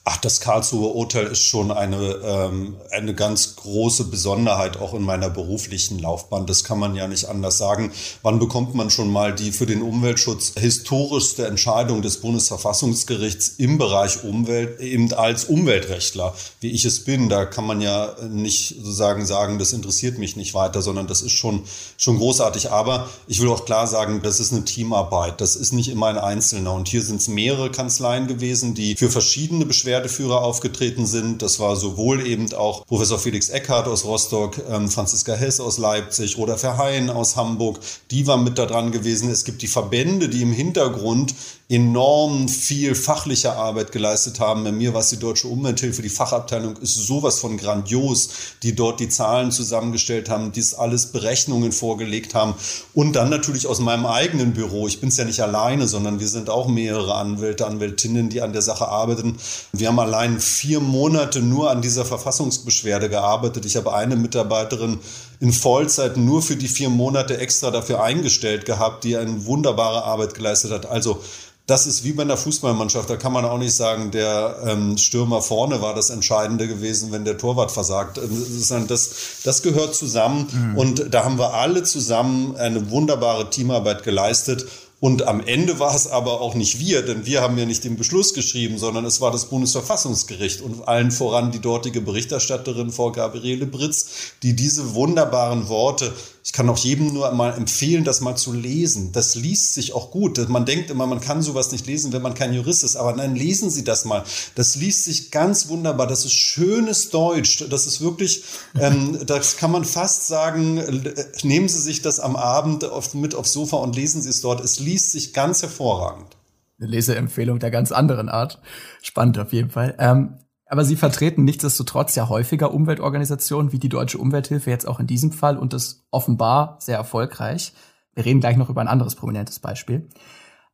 Ach, 0.02 0.16
das 0.16 0.40
Karlsruher 0.40 0.95
Urteil 0.95 1.26
ist 1.26 1.42
schon 1.42 1.71
eine, 1.71 2.21
ähm, 2.25 2.78
eine 2.90 3.14
ganz 3.14 3.57
große 3.57 4.04
Besonderheit 4.04 4.78
auch 4.78 4.95
in 4.95 5.02
meiner 5.02 5.28
beruflichen 5.28 5.99
Laufbahn. 5.99 6.47
Das 6.47 6.64
kann 6.64 6.78
man 6.78 6.95
ja 6.95 7.07
nicht 7.07 7.26
anders 7.26 7.59
sagen. 7.59 7.92
Wann 8.23 8.38
bekommt 8.38 8.75
man 8.75 8.88
schon 8.88 9.12
mal 9.12 9.35
die 9.35 9.52
für 9.52 9.66
den 9.66 9.83
Umweltschutz 9.83 10.54
historischste 10.59 11.47
Entscheidung 11.47 12.00
des 12.00 12.23
Bundesverfassungsgerichts 12.23 13.57
im 13.59 13.76
Bereich 13.76 14.25
Umwelt, 14.25 14.80
eben 14.80 15.12
als 15.12 15.45
Umweltrechtler, 15.45 16.35
wie 16.61 16.71
ich 16.71 16.87
es 16.87 17.04
bin? 17.04 17.28
Da 17.28 17.45
kann 17.45 17.66
man 17.66 17.83
ja 17.83 18.16
nicht 18.26 18.76
sozusagen 18.76 19.26
sagen, 19.26 19.59
das 19.59 19.75
interessiert 19.75 20.16
mich 20.16 20.35
nicht 20.35 20.54
weiter, 20.54 20.80
sondern 20.80 21.09
das 21.09 21.21
ist 21.21 21.33
schon, 21.33 21.64
schon 21.99 22.16
großartig. 22.16 22.71
Aber 22.71 23.11
ich 23.26 23.42
will 23.42 23.50
auch 23.50 23.66
klar 23.66 23.87
sagen, 23.87 24.23
das 24.23 24.40
ist 24.40 24.50
eine 24.50 24.64
Teamarbeit. 24.64 25.42
Das 25.42 25.57
ist 25.57 25.75
nicht 25.75 25.90
immer 25.90 26.07
ein 26.07 26.19
Einzelner. 26.19 26.73
Und 26.73 26.88
hier 26.88 27.02
sind 27.02 27.21
es 27.21 27.28
mehrere 27.28 27.71
Kanzleien 27.71 28.28
gewesen, 28.28 28.75
die 28.75 28.97
für 28.97 29.11
verschiedene 29.11 29.66
Beschwerden 29.66 29.89
Beschwerdeführer 29.90 30.42
aufgetreten 30.42 31.04
sind. 31.04 31.42
Das 31.42 31.59
war 31.59 31.75
sowohl 31.75 32.25
eben 32.25 32.52
auch 32.54 32.87
Professor 32.87 33.18
Felix 33.18 33.49
Eckhardt 33.49 33.88
aus 33.88 34.04
Rostock, 34.04 34.61
ähm, 34.70 34.88
Franziska 34.88 35.35
Hess 35.35 35.59
aus 35.59 35.78
Leipzig, 35.78 36.38
Roda 36.38 36.56
Verheyen 36.56 37.11
aus 37.11 37.35
Hamburg. 37.35 37.80
Die 38.12 38.26
waren 38.28 38.44
mit 38.44 38.56
da 38.56 38.66
dran 38.66 38.92
gewesen. 38.92 39.28
Es 39.30 39.44
gibt 39.44 39.62
die 39.62 39.66
Verbände, 39.66 40.28
die 40.28 40.42
im 40.42 40.52
Hintergrund 40.52 41.35
enorm 41.70 42.48
viel 42.48 42.96
fachliche 42.96 43.52
Arbeit 43.52 43.92
geleistet 43.92 44.40
haben. 44.40 44.64
Bei 44.64 44.72
mir 44.72 44.92
war 44.92 45.02
es 45.02 45.10
die 45.10 45.18
Deutsche 45.18 45.46
Umwelthilfe, 45.46 46.02
die 46.02 46.08
Fachabteilung 46.08 46.76
ist 46.78 46.94
sowas 46.94 47.38
von 47.38 47.56
grandios, 47.56 48.30
die 48.64 48.74
dort 48.74 48.98
die 48.98 49.08
Zahlen 49.08 49.52
zusammengestellt 49.52 50.28
haben, 50.28 50.50
dies 50.50 50.74
alles 50.74 51.06
Berechnungen 51.06 51.70
vorgelegt 51.70 52.34
haben 52.34 52.54
und 52.92 53.14
dann 53.14 53.30
natürlich 53.30 53.68
aus 53.68 53.78
meinem 53.78 54.04
eigenen 54.04 54.52
Büro. 54.52 54.88
Ich 54.88 54.98
bin 54.98 55.10
es 55.10 55.16
ja 55.16 55.24
nicht 55.24 55.40
alleine, 55.40 55.86
sondern 55.86 56.18
wir 56.18 56.26
sind 56.26 56.50
auch 56.50 56.66
mehrere 56.66 57.14
Anwälte, 57.14 57.68
Anwältinnen, 57.68 58.30
die 58.30 58.42
an 58.42 58.52
der 58.52 58.62
Sache 58.62 58.88
arbeiten. 58.88 59.36
Wir 59.72 59.86
haben 59.86 60.00
allein 60.00 60.40
vier 60.40 60.80
Monate 60.80 61.40
nur 61.40 61.70
an 61.70 61.82
dieser 61.82 62.04
Verfassungsbeschwerde 62.04 63.08
gearbeitet. 63.08 63.64
Ich 63.64 63.76
habe 63.76 63.94
eine 63.94 64.16
Mitarbeiterin 64.16 64.98
in 65.40 65.52
Vollzeit 65.52 66.16
nur 66.18 66.42
für 66.42 66.56
die 66.56 66.68
vier 66.68 66.90
Monate 66.90 67.38
extra 67.38 67.70
dafür 67.70 68.02
eingestellt 68.02 68.66
gehabt, 68.66 69.04
die 69.04 69.16
eine 69.16 69.47
wunderbare 69.47 70.04
Arbeit 70.04 70.35
geleistet 70.35 70.70
hat. 70.70 70.87
Also 70.87 71.23
das 71.66 71.87
ist 71.87 72.04
wie 72.04 72.12
bei 72.12 72.25
einer 72.25 72.37
Fußballmannschaft. 72.37 73.09
Da 73.09 73.16
kann 73.16 73.32
man 73.32 73.44
auch 73.44 73.56
nicht 73.56 73.75
sagen, 73.75 74.11
der 74.11 74.56
ähm, 74.66 74.99
Stürmer 74.99 75.40
vorne 75.40 75.80
war 75.80 75.94
das 75.94 76.11
Entscheidende 76.11 76.66
gewesen, 76.66 77.12
wenn 77.12 77.25
der 77.25 77.38
Torwart 77.38 77.70
versagt. 77.70 78.18
Äh, 78.18 78.87
das, 78.88 79.11
das 79.44 79.62
gehört 79.62 79.94
zusammen. 79.94 80.49
Mhm. 80.52 80.76
Und 80.76 81.14
da 81.14 81.25
haben 81.25 81.38
wir 81.38 81.54
alle 81.54 81.85
zusammen 81.85 82.56
eine 82.56 82.90
wunderbare 82.90 83.50
Teamarbeit 83.50 84.02
geleistet. 84.02 84.66
Und 85.00 85.26
am 85.26 85.40
Ende 85.40 85.78
war 85.78 85.95
es 85.95 86.07
aber 86.07 86.42
auch 86.42 86.54
nicht 86.54 86.78
wir, 86.78 87.00
denn 87.00 87.25
wir 87.25 87.40
haben 87.40 87.57
ja 87.57 87.64
nicht 87.64 87.85
den 87.85 87.97
Beschluss 87.97 88.35
geschrieben, 88.35 88.76
sondern 88.76 89.07
es 89.07 89.23
war 89.23 89.30
das 89.30 89.47
Bundesverfassungsgericht. 89.47 90.61
Und 90.61 90.87
allen 90.87 91.11
voran 91.11 91.52
die 91.52 91.59
dortige 91.59 92.02
Berichterstatterin 92.02 92.92
Frau 92.92 93.11
Gabriele 93.11 93.64
Britz, 93.64 94.35
die 94.42 94.54
diese 94.54 94.95
wunderbaren 94.95 95.69
Worte 95.69 96.12
ich 96.50 96.54
kann 96.54 96.69
auch 96.69 96.78
jedem 96.78 97.14
nur 97.14 97.30
mal 97.30 97.52
empfehlen, 97.52 98.02
das 98.02 98.21
mal 98.21 98.35
zu 98.35 98.52
lesen. 98.52 99.12
Das 99.12 99.37
liest 99.37 99.73
sich 99.73 99.92
auch 99.92 100.11
gut. 100.11 100.49
Man 100.49 100.66
denkt 100.66 100.90
immer, 100.90 101.07
man 101.07 101.21
kann 101.21 101.42
sowas 101.42 101.71
nicht 101.71 101.87
lesen, 101.87 102.12
wenn 102.12 102.23
man 102.23 102.35
kein 102.35 102.52
Jurist 102.52 102.83
ist. 102.83 102.97
Aber 102.97 103.14
nein, 103.14 103.37
lesen 103.37 103.71
Sie 103.71 103.85
das 103.85 104.04
mal. 104.04 104.25
Das 104.57 104.75
liest 104.75 105.04
sich 105.04 105.30
ganz 105.30 105.69
wunderbar. 105.69 106.09
Das 106.09 106.25
ist 106.25 106.33
schönes 106.33 107.11
Deutsch. 107.11 107.64
Das 107.71 107.87
ist 107.87 108.00
wirklich, 108.00 108.42
ähm, 108.80 109.21
das 109.26 109.59
kann 109.59 109.71
man 109.71 109.85
fast 109.85 110.26
sagen, 110.26 110.78
äh, 110.78 111.14
nehmen 111.45 111.69
Sie 111.69 111.78
sich 111.78 112.02
das 112.02 112.19
am 112.19 112.35
Abend 112.35 112.85
auf, 112.85 113.14
mit 113.14 113.37
aufs 113.37 113.52
Sofa 113.52 113.76
und 113.76 113.95
lesen 113.95 114.21
Sie 114.21 114.30
es 114.30 114.40
dort. 114.40 114.61
Es 114.61 114.80
liest 114.80 115.12
sich 115.12 115.33
ganz 115.33 115.62
hervorragend. 115.62 116.37
Eine 116.80 116.90
Leseempfehlung 116.90 117.61
der 117.61 117.71
ganz 117.71 117.92
anderen 117.92 118.28
Art. 118.28 118.61
Spannend 119.02 119.38
auf 119.38 119.52
jeden 119.52 119.71
Fall. 119.71 119.95
Ähm 120.00 120.40
aber 120.70 120.84
sie 120.84 120.94
vertreten 120.94 121.42
nichtsdestotrotz 121.42 122.14
ja 122.14 122.28
häufiger 122.28 122.72
Umweltorganisationen 122.72 123.72
wie 123.72 123.80
die 123.80 123.88
Deutsche 123.88 124.18
Umwelthilfe 124.18 124.70
jetzt 124.70 124.86
auch 124.86 125.00
in 125.00 125.08
diesem 125.08 125.32
Fall 125.32 125.58
und 125.58 125.72
das 125.72 126.04
offenbar 126.12 126.76
sehr 126.78 126.96
erfolgreich. 126.96 127.72
Wir 128.14 128.24
reden 128.24 128.38
gleich 128.38 128.56
noch 128.56 128.70
über 128.70 128.80
ein 128.80 128.86
anderes 128.86 129.16
prominentes 129.16 129.58
Beispiel. 129.58 130.08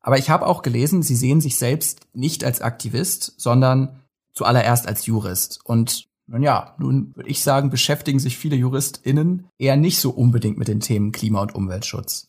Aber 0.03 0.19
ich 0.19 0.29
habe 0.29 0.47
auch 0.47 0.61
gelesen, 0.61 1.03
sie 1.03 1.17
sehen 1.17 1.41
sich 1.41 1.57
selbst 1.57 2.09
nicht 2.13 2.45
als 2.45 2.61
Aktivist, 2.61 3.41
sondern 3.41 4.03
zuallererst 4.35 4.87
als 4.87 5.07
Jurist. 5.07 5.61
Und 5.65 6.09
nun 6.27 6.43
ja, 6.43 6.75
nun 6.79 7.17
würde 7.17 7.31
ich 7.31 7.43
sagen, 7.43 7.71
beschäftigen 7.71 8.19
sich 8.19 8.37
viele 8.37 8.57
JuristInnen 8.57 9.49
eher 9.57 9.77
nicht 9.77 9.99
so 9.99 10.11
unbedingt 10.11 10.59
mit 10.59 10.69
den 10.69 10.81
Themen 10.81 11.11
Klima- 11.11 11.41
und 11.41 11.55
Umweltschutz. 11.55 12.29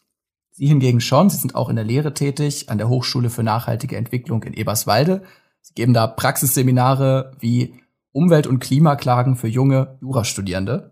Sie 0.51 0.67
hingegen 0.67 1.01
schon, 1.01 1.29
sie 1.29 1.37
sind 1.37 1.55
auch 1.55 1.67
in 1.67 1.75
der 1.75 1.85
Lehre 1.85 2.13
tätig, 2.13 2.69
an 2.69 2.77
der 2.77 2.87
Hochschule 2.87 3.29
für 3.29 3.43
nachhaltige 3.43 3.97
Entwicklung 3.97 4.43
in 4.43 4.53
Eberswalde 4.53 5.23
Sie 5.61 5.73
geben 5.73 5.93
da 5.93 6.07
Praxisseminare 6.07 7.35
wie 7.39 7.81
Umwelt- 8.11 8.47
und 8.47 8.59
Klimaklagen 8.59 9.35
für 9.35 9.47
junge 9.47 9.97
Jurastudierende. 10.01 10.91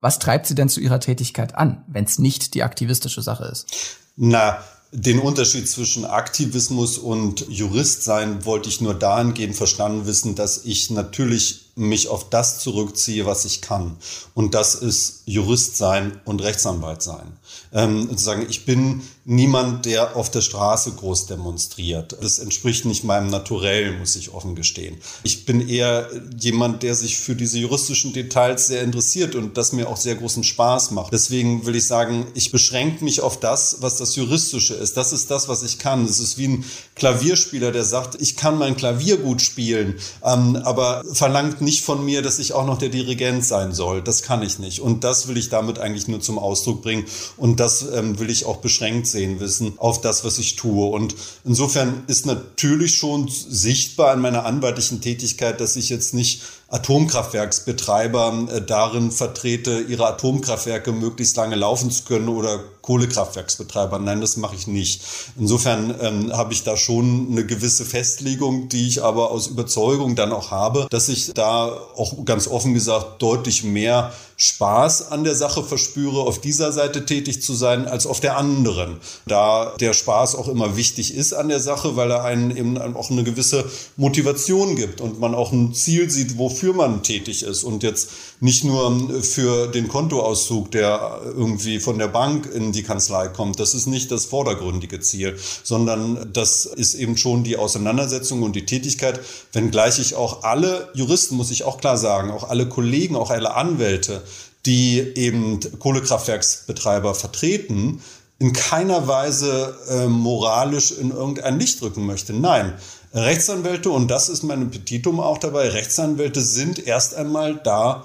Was 0.00 0.18
treibt 0.18 0.46
Sie 0.46 0.54
denn 0.54 0.68
zu 0.68 0.80
Ihrer 0.80 1.00
Tätigkeit 1.00 1.54
an, 1.54 1.84
wenn 1.88 2.04
es 2.04 2.18
nicht 2.18 2.54
die 2.54 2.62
aktivistische 2.62 3.22
Sache 3.22 3.44
ist? 3.44 3.98
Na, 4.16 4.58
den 4.92 5.18
Unterschied 5.18 5.68
zwischen 5.68 6.04
Aktivismus 6.04 6.98
und 6.98 7.46
Jurist 7.48 8.04
sein 8.04 8.44
wollte 8.44 8.68
ich 8.68 8.80
nur 8.80 8.94
dahingehend 8.94 9.54
verstanden 9.54 10.06
wissen, 10.06 10.34
dass 10.34 10.64
ich 10.64 10.90
natürlich 10.90 11.67
mich 11.78 12.08
auf 12.08 12.28
das 12.28 12.58
zurückziehe, 12.60 13.26
was 13.26 13.44
ich 13.44 13.60
kann. 13.60 13.96
Und 14.34 14.54
das 14.54 14.74
ist 14.74 15.22
Jurist 15.26 15.76
sein 15.76 16.20
und 16.24 16.42
Rechtsanwalt 16.42 17.02
sein. 17.02 17.36
Ähm, 17.72 18.16
sagen, 18.16 18.46
ich 18.48 18.64
bin 18.64 19.02
niemand, 19.24 19.84
der 19.84 20.16
auf 20.16 20.30
der 20.30 20.40
Straße 20.40 20.92
groß 20.92 21.26
demonstriert. 21.26 22.16
Das 22.22 22.38
entspricht 22.38 22.86
nicht 22.86 23.04
meinem 23.04 23.28
Naturell, 23.28 23.98
muss 23.98 24.16
ich 24.16 24.32
offen 24.32 24.54
gestehen. 24.54 24.96
Ich 25.22 25.44
bin 25.44 25.68
eher 25.68 26.08
jemand, 26.38 26.82
der 26.82 26.94
sich 26.94 27.18
für 27.18 27.36
diese 27.36 27.58
juristischen 27.58 28.14
Details 28.14 28.68
sehr 28.68 28.82
interessiert 28.82 29.34
und 29.34 29.58
das 29.58 29.72
mir 29.72 29.88
auch 29.88 29.98
sehr 29.98 30.14
großen 30.14 30.44
Spaß 30.44 30.92
macht. 30.92 31.12
Deswegen 31.12 31.66
will 31.66 31.76
ich 31.76 31.86
sagen, 31.86 32.26
ich 32.34 32.50
beschränke 32.50 33.04
mich 33.04 33.20
auf 33.20 33.38
das, 33.38 33.76
was 33.80 33.98
das 33.98 34.16
Juristische 34.16 34.74
ist. 34.74 34.96
Das 34.96 35.12
ist 35.12 35.30
das, 35.30 35.46
was 35.46 35.62
ich 35.62 35.78
kann. 35.78 36.06
Es 36.06 36.20
ist 36.20 36.38
wie 36.38 36.48
ein 36.48 36.64
Klavierspieler, 36.94 37.70
der 37.70 37.84
sagt, 37.84 38.20
ich 38.20 38.34
kann 38.34 38.56
mein 38.56 38.76
Klavier 38.76 39.18
gut 39.18 39.42
spielen, 39.42 39.96
ähm, 40.24 40.56
aber 40.56 41.04
verlangt 41.12 41.60
nicht 41.60 41.67
von 41.76 42.04
mir, 42.04 42.22
dass 42.22 42.38
ich 42.38 42.52
auch 42.52 42.66
noch 42.66 42.78
der 42.78 42.88
Dirigent 42.88 43.44
sein 43.44 43.72
soll. 43.72 44.02
Das 44.02 44.22
kann 44.22 44.42
ich 44.42 44.58
nicht. 44.58 44.80
Und 44.80 45.04
das 45.04 45.28
will 45.28 45.36
ich 45.36 45.48
damit 45.48 45.78
eigentlich 45.78 46.08
nur 46.08 46.20
zum 46.20 46.38
Ausdruck 46.38 46.82
bringen. 46.82 47.04
Und 47.36 47.60
das 47.60 47.82
ähm, 47.82 48.18
will 48.18 48.30
ich 48.30 48.46
auch 48.46 48.56
beschränkt 48.56 49.06
sehen 49.06 49.40
wissen 49.40 49.74
auf 49.76 50.00
das, 50.00 50.24
was 50.24 50.38
ich 50.38 50.56
tue. 50.56 50.88
Und 50.88 51.14
insofern 51.44 52.04
ist 52.06 52.26
natürlich 52.26 52.96
schon 52.96 53.28
sichtbar 53.28 54.14
in 54.14 54.20
meiner 54.20 54.44
anwaltlichen 54.44 55.00
Tätigkeit, 55.00 55.60
dass 55.60 55.76
ich 55.76 55.88
jetzt 55.88 56.14
nicht 56.14 56.42
Atomkraftwerksbetreiber 56.70 58.48
äh, 58.52 58.60
darin 58.60 59.10
vertrete, 59.10 59.80
ihre 59.80 60.06
Atomkraftwerke 60.06 60.92
möglichst 60.92 61.36
lange 61.36 61.56
laufen 61.56 61.90
zu 61.90 62.04
können 62.04 62.28
oder 62.28 62.60
Kohlekraftwerksbetreiber. 62.82 63.98
Nein, 63.98 64.20
das 64.20 64.36
mache 64.36 64.54
ich 64.54 64.66
nicht. 64.66 65.02
Insofern 65.38 65.94
ähm, 66.00 66.32
habe 66.32 66.52
ich 66.52 66.64
da 66.64 66.76
schon 66.76 67.28
eine 67.30 67.46
gewisse 67.46 67.84
Festlegung, 67.84 68.68
die 68.68 68.86
ich 68.86 69.02
aber 69.02 69.30
aus 69.30 69.46
Überzeugung 69.46 70.14
dann 70.14 70.32
auch 70.32 70.50
habe, 70.50 70.86
dass 70.90 71.08
ich 71.08 71.32
da 71.32 71.68
auch 71.96 72.24
ganz 72.24 72.48
offen 72.48 72.74
gesagt 72.74 73.22
deutlich 73.22 73.64
mehr 73.64 74.12
Spaß 74.40 75.10
an 75.10 75.24
der 75.24 75.34
Sache 75.34 75.64
verspüre, 75.64 76.20
auf 76.20 76.40
dieser 76.40 76.70
Seite 76.70 77.04
tätig 77.04 77.42
zu 77.42 77.54
sein, 77.54 77.88
als 77.88 78.06
auf 78.06 78.20
der 78.20 78.36
anderen. 78.36 78.98
Da 79.26 79.74
der 79.80 79.92
Spaß 79.92 80.36
auch 80.36 80.46
immer 80.46 80.76
wichtig 80.76 81.12
ist 81.12 81.32
an 81.32 81.48
der 81.48 81.58
Sache, 81.58 81.96
weil 81.96 82.12
er 82.12 82.22
einen 82.22 82.56
eben 82.56 82.78
auch 82.94 83.10
eine 83.10 83.24
gewisse 83.24 83.64
Motivation 83.96 84.76
gibt 84.76 85.00
und 85.00 85.18
man 85.18 85.34
auch 85.34 85.50
ein 85.50 85.74
Ziel 85.74 86.08
sieht, 86.08 86.38
wofür 86.38 86.72
man 86.72 87.02
tätig 87.02 87.42
ist 87.42 87.64
und 87.64 87.82
jetzt 87.82 88.10
nicht 88.38 88.62
nur 88.62 89.22
für 89.22 89.66
den 89.66 89.88
Kontoauszug, 89.88 90.70
der 90.70 91.20
irgendwie 91.24 91.80
von 91.80 91.98
der 91.98 92.06
Bank 92.06 92.48
in 92.54 92.70
die 92.70 92.84
Kanzlei 92.84 93.26
kommt. 93.26 93.58
Das 93.58 93.74
ist 93.74 93.88
nicht 93.88 94.12
das 94.12 94.26
vordergründige 94.26 95.00
Ziel, 95.00 95.36
sondern 95.64 96.30
das 96.32 96.64
ist 96.64 96.94
eben 96.94 97.16
schon 97.16 97.42
die 97.42 97.56
Auseinandersetzung 97.56 98.44
und 98.44 98.54
die 98.54 98.66
Tätigkeit, 98.66 99.18
wenngleich 99.52 99.98
ich 99.98 100.14
auch 100.14 100.44
alle 100.44 100.90
Juristen, 100.94 101.34
muss 101.34 101.50
ich 101.50 101.64
auch 101.64 101.78
klar 101.78 101.98
sagen, 101.98 102.30
auch 102.30 102.48
alle 102.48 102.68
Kollegen, 102.68 103.16
auch 103.16 103.30
alle 103.30 103.56
Anwälte, 103.56 104.22
die 104.68 105.00
eben 105.16 105.60
Kohlekraftwerksbetreiber 105.78 107.14
vertreten, 107.14 108.02
in 108.38 108.52
keiner 108.52 109.08
Weise 109.08 109.74
äh, 109.88 110.06
moralisch 110.06 110.92
in 110.92 111.10
irgendein 111.10 111.58
Licht 111.58 111.80
rücken 111.80 112.04
möchte. 112.04 112.34
Nein, 112.34 112.74
Rechtsanwälte, 113.14 113.90
und 113.90 114.08
das 114.08 114.28
ist 114.28 114.42
mein 114.42 114.70
Petitum 114.70 115.20
auch 115.20 115.38
dabei, 115.38 115.70
Rechtsanwälte 115.70 116.42
sind 116.42 116.86
erst 116.86 117.14
einmal 117.14 117.56
da, 117.56 118.04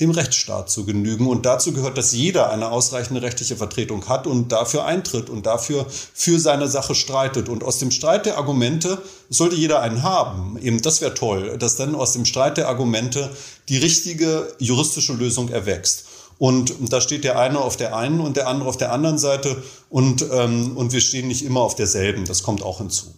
dem 0.00 0.10
Rechtsstaat 0.10 0.70
zu 0.70 0.84
genügen. 0.84 1.26
Und 1.26 1.46
dazu 1.46 1.72
gehört, 1.72 1.98
dass 1.98 2.12
jeder 2.12 2.50
eine 2.50 2.70
ausreichende 2.70 3.22
rechtliche 3.22 3.56
Vertretung 3.56 4.08
hat 4.08 4.26
und 4.26 4.50
dafür 4.50 4.84
eintritt 4.84 5.28
und 5.28 5.46
dafür 5.46 5.86
für 5.88 6.38
seine 6.38 6.68
Sache 6.68 6.94
streitet. 6.94 7.48
Und 7.48 7.62
aus 7.62 7.78
dem 7.78 7.90
Streit 7.90 8.26
der 8.26 8.38
Argumente 8.38 9.00
sollte 9.28 9.56
jeder 9.56 9.80
einen 9.80 10.02
haben. 10.02 10.58
Eben, 10.60 10.80
das 10.82 11.00
wäre 11.00 11.14
toll, 11.14 11.58
dass 11.58 11.76
dann 11.76 11.94
aus 11.94 12.12
dem 12.12 12.24
Streit 12.24 12.56
der 12.56 12.68
Argumente 12.68 13.30
die 13.68 13.78
richtige 13.78 14.48
juristische 14.58 15.12
Lösung 15.12 15.50
erwächst. 15.50 16.06
Und 16.38 16.74
da 16.92 17.00
steht 17.00 17.22
der 17.22 17.38
eine 17.38 17.60
auf 17.60 17.76
der 17.76 17.94
einen 17.94 18.20
und 18.20 18.36
der 18.36 18.48
andere 18.48 18.68
auf 18.68 18.76
der 18.76 18.90
anderen 18.90 19.18
Seite 19.18 19.62
und, 19.90 20.26
ähm, 20.32 20.76
und 20.76 20.92
wir 20.92 21.00
stehen 21.00 21.28
nicht 21.28 21.44
immer 21.44 21.60
auf 21.60 21.76
derselben. 21.76 22.24
Das 22.24 22.42
kommt 22.42 22.64
auch 22.64 22.78
hinzu. 22.78 23.14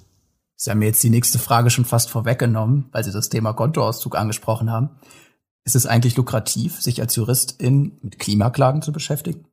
Sie 0.56 0.70
haben 0.70 0.78
mir 0.78 0.86
jetzt 0.86 1.02
die 1.02 1.10
nächste 1.10 1.38
Frage 1.38 1.70
schon 1.70 1.84
fast 1.84 2.10
vorweggenommen, 2.10 2.88
weil 2.92 3.02
Sie 3.02 3.12
das 3.12 3.28
Thema 3.28 3.52
Kontoauszug 3.52 4.16
angesprochen 4.16 4.70
haben. 4.70 4.90
Ist 5.64 5.76
es 5.76 5.86
eigentlich 5.86 6.16
lukrativ, 6.16 6.80
sich 6.80 7.00
als 7.00 7.16
Juristin 7.16 7.98
mit 8.02 8.18
Klimaklagen 8.18 8.82
zu 8.82 8.92
beschäftigen? 8.92 9.46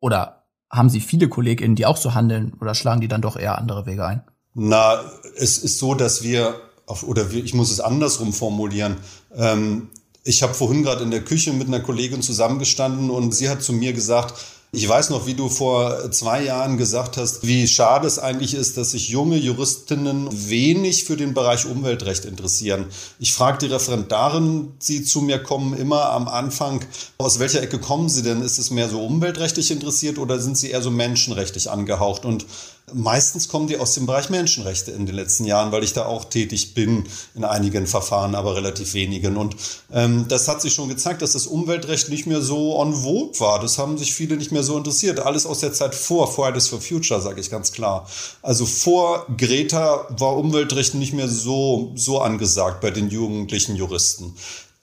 Oder 0.00 0.46
haben 0.70 0.88
Sie 0.88 1.00
viele 1.00 1.28
KollegInnen, 1.28 1.76
die 1.76 1.86
auch 1.86 1.96
so 1.96 2.14
handeln 2.14 2.54
oder 2.60 2.74
schlagen 2.74 3.00
die 3.00 3.08
dann 3.08 3.22
doch 3.22 3.36
eher 3.36 3.58
andere 3.58 3.86
Wege 3.86 4.06
ein? 4.06 4.22
Na, 4.54 5.00
es 5.36 5.58
ist 5.58 5.78
so, 5.78 5.94
dass 5.94 6.22
wir, 6.22 6.60
oder 7.06 7.30
ich 7.30 7.54
muss 7.54 7.70
es 7.70 7.80
andersrum 7.80 8.32
formulieren, 8.32 8.96
ähm, 9.34 9.90
ich 10.24 10.42
habe 10.42 10.52
vorhin 10.52 10.82
gerade 10.82 11.04
in 11.04 11.10
der 11.10 11.24
Küche 11.24 11.52
mit 11.52 11.68
einer 11.68 11.80
Kollegin 11.80 12.22
zusammengestanden 12.22 13.08
und 13.08 13.34
sie 13.34 13.48
hat 13.48 13.62
zu 13.62 13.72
mir 13.72 13.92
gesagt, 13.94 14.34
ich 14.70 14.86
weiß 14.86 15.08
noch, 15.08 15.26
wie 15.26 15.32
du 15.32 15.48
vor 15.48 16.10
zwei 16.10 16.44
Jahren 16.44 16.76
gesagt 16.76 17.16
hast, 17.16 17.46
wie 17.46 17.66
schade 17.66 18.06
es 18.06 18.18
eigentlich 18.18 18.52
ist, 18.52 18.76
dass 18.76 18.90
sich 18.90 19.08
junge 19.08 19.38
Juristinnen 19.38 20.28
wenig 20.30 21.04
für 21.04 21.16
den 21.16 21.32
Bereich 21.32 21.64
Umweltrecht 21.64 22.26
interessieren. 22.26 22.86
Ich 23.18 23.32
frage 23.32 23.58
die 23.58 23.72
Referendarin, 23.72 24.74
die 24.86 25.02
zu 25.04 25.22
mir 25.22 25.42
kommen, 25.42 25.72
immer 25.72 26.10
am 26.10 26.28
Anfang, 26.28 26.84
aus 27.16 27.38
welcher 27.38 27.62
Ecke 27.62 27.78
kommen 27.78 28.10
sie 28.10 28.22
denn? 28.22 28.42
Ist 28.42 28.58
es 28.58 28.70
mehr 28.70 28.90
so 28.90 29.02
umweltrechtlich 29.02 29.70
interessiert 29.70 30.18
oder 30.18 30.38
sind 30.38 30.58
sie 30.58 30.70
eher 30.70 30.82
so 30.82 30.90
menschenrechtlich 30.90 31.70
angehaucht? 31.70 32.26
Und 32.26 32.44
Meistens 32.92 33.48
kommen 33.48 33.66
die 33.66 33.78
aus 33.78 33.94
dem 33.94 34.06
Bereich 34.06 34.30
Menschenrechte 34.30 34.90
in 34.90 35.06
den 35.06 35.14
letzten 35.14 35.44
Jahren, 35.44 35.72
weil 35.72 35.84
ich 35.84 35.92
da 35.92 36.06
auch 36.06 36.24
tätig 36.24 36.74
bin 36.74 37.04
in 37.34 37.44
einigen 37.44 37.86
Verfahren, 37.86 38.34
aber 38.34 38.56
relativ 38.56 38.94
wenigen. 38.94 39.36
Und 39.36 39.56
ähm, 39.92 40.26
das 40.28 40.48
hat 40.48 40.62
sich 40.62 40.74
schon 40.74 40.88
gezeigt, 40.88 41.22
dass 41.22 41.32
das 41.32 41.46
Umweltrecht 41.46 42.08
nicht 42.08 42.26
mehr 42.26 42.40
so 42.42 42.78
on 42.78 42.94
vogue 42.94 43.38
war. 43.40 43.60
Das 43.60 43.78
haben 43.78 43.98
sich 43.98 44.14
viele 44.14 44.36
nicht 44.36 44.52
mehr 44.52 44.62
so 44.62 44.76
interessiert. 44.76 45.20
Alles 45.20 45.46
aus 45.46 45.60
der 45.60 45.72
Zeit 45.72 45.94
vor 45.94 46.30
Fridays 46.32 46.68
for 46.68 46.80
Future, 46.80 47.20
sage 47.20 47.40
ich 47.40 47.50
ganz 47.50 47.72
klar. 47.72 48.08
Also 48.42 48.66
vor 48.66 49.26
Greta 49.36 50.06
war 50.10 50.36
Umweltrecht 50.36 50.94
nicht 50.94 51.12
mehr 51.12 51.28
so, 51.28 51.92
so 51.94 52.20
angesagt 52.20 52.80
bei 52.80 52.90
den 52.90 53.08
jugendlichen 53.08 53.76
Juristen. 53.76 54.34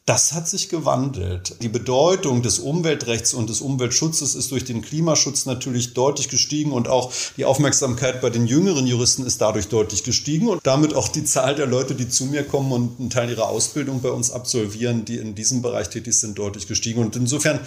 Das 0.07 0.33
hat 0.33 0.47
sich 0.47 0.69
gewandelt. 0.69 1.55
Die 1.63 1.67
Bedeutung 1.67 2.43
des 2.43 2.59
Umweltrechts 2.59 3.33
und 3.33 3.49
des 3.49 3.61
Umweltschutzes 3.61 4.35
ist 4.35 4.51
durch 4.51 4.63
den 4.63 4.83
Klimaschutz 4.83 5.47
natürlich 5.47 5.95
deutlich 5.95 6.29
gestiegen 6.29 6.73
und 6.73 6.87
auch 6.87 7.11
die 7.37 7.45
Aufmerksamkeit 7.45 8.21
bei 8.21 8.29
den 8.29 8.45
jüngeren 8.45 8.85
Juristen 8.85 9.25
ist 9.25 9.41
dadurch 9.41 9.67
deutlich 9.67 10.03
gestiegen 10.03 10.47
und 10.47 10.61
damit 10.63 10.93
auch 10.93 11.07
die 11.07 11.23
Zahl 11.23 11.55
der 11.55 11.65
Leute, 11.65 11.95
die 11.95 12.07
zu 12.07 12.25
mir 12.25 12.43
kommen 12.43 12.71
und 12.71 12.99
einen 12.99 13.09
Teil 13.09 13.31
ihrer 13.31 13.49
Ausbildung 13.49 14.03
bei 14.03 14.11
uns 14.11 14.29
absolvieren, 14.29 15.05
die 15.05 15.17
in 15.17 15.33
diesem 15.33 15.63
Bereich 15.63 15.89
tätig 15.89 16.13
sind, 16.13 16.37
deutlich 16.37 16.67
gestiegen. 16.67 17.01
Und 17.01 17.15
insofern 17.15 17.59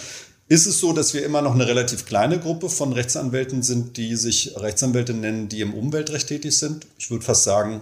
ist 0.46 0.68
es 0.68 0.78
so, 0.78 0.92
dass 0.92 1.14
wir 1.14 1.24
immer 1.24 1.42
noch 1.42 1.54
eine 1.54 1.66
relativ 1.66 2.06
kleine 2.06 2.38
Gruppe 2.38 2.70
von 2.70 2.92
Rechtsanwälten 2.92 3.64
sind, 3.64 3.96
die 3.96 4.14
sich 4.14 4.54
Rechtsanwälte 4.56 5.12
nennen, 5.12 5.48
die 5.48 5.60
im 5.60 5.74
Umweltrecht 5.74 6.28
tätig 6.28 6.56
sind. 6.56 6.86
Ich 6.98 7.10
würde 7.10 7.24
fast 7.24 7.42
sagen, 7.42 7.80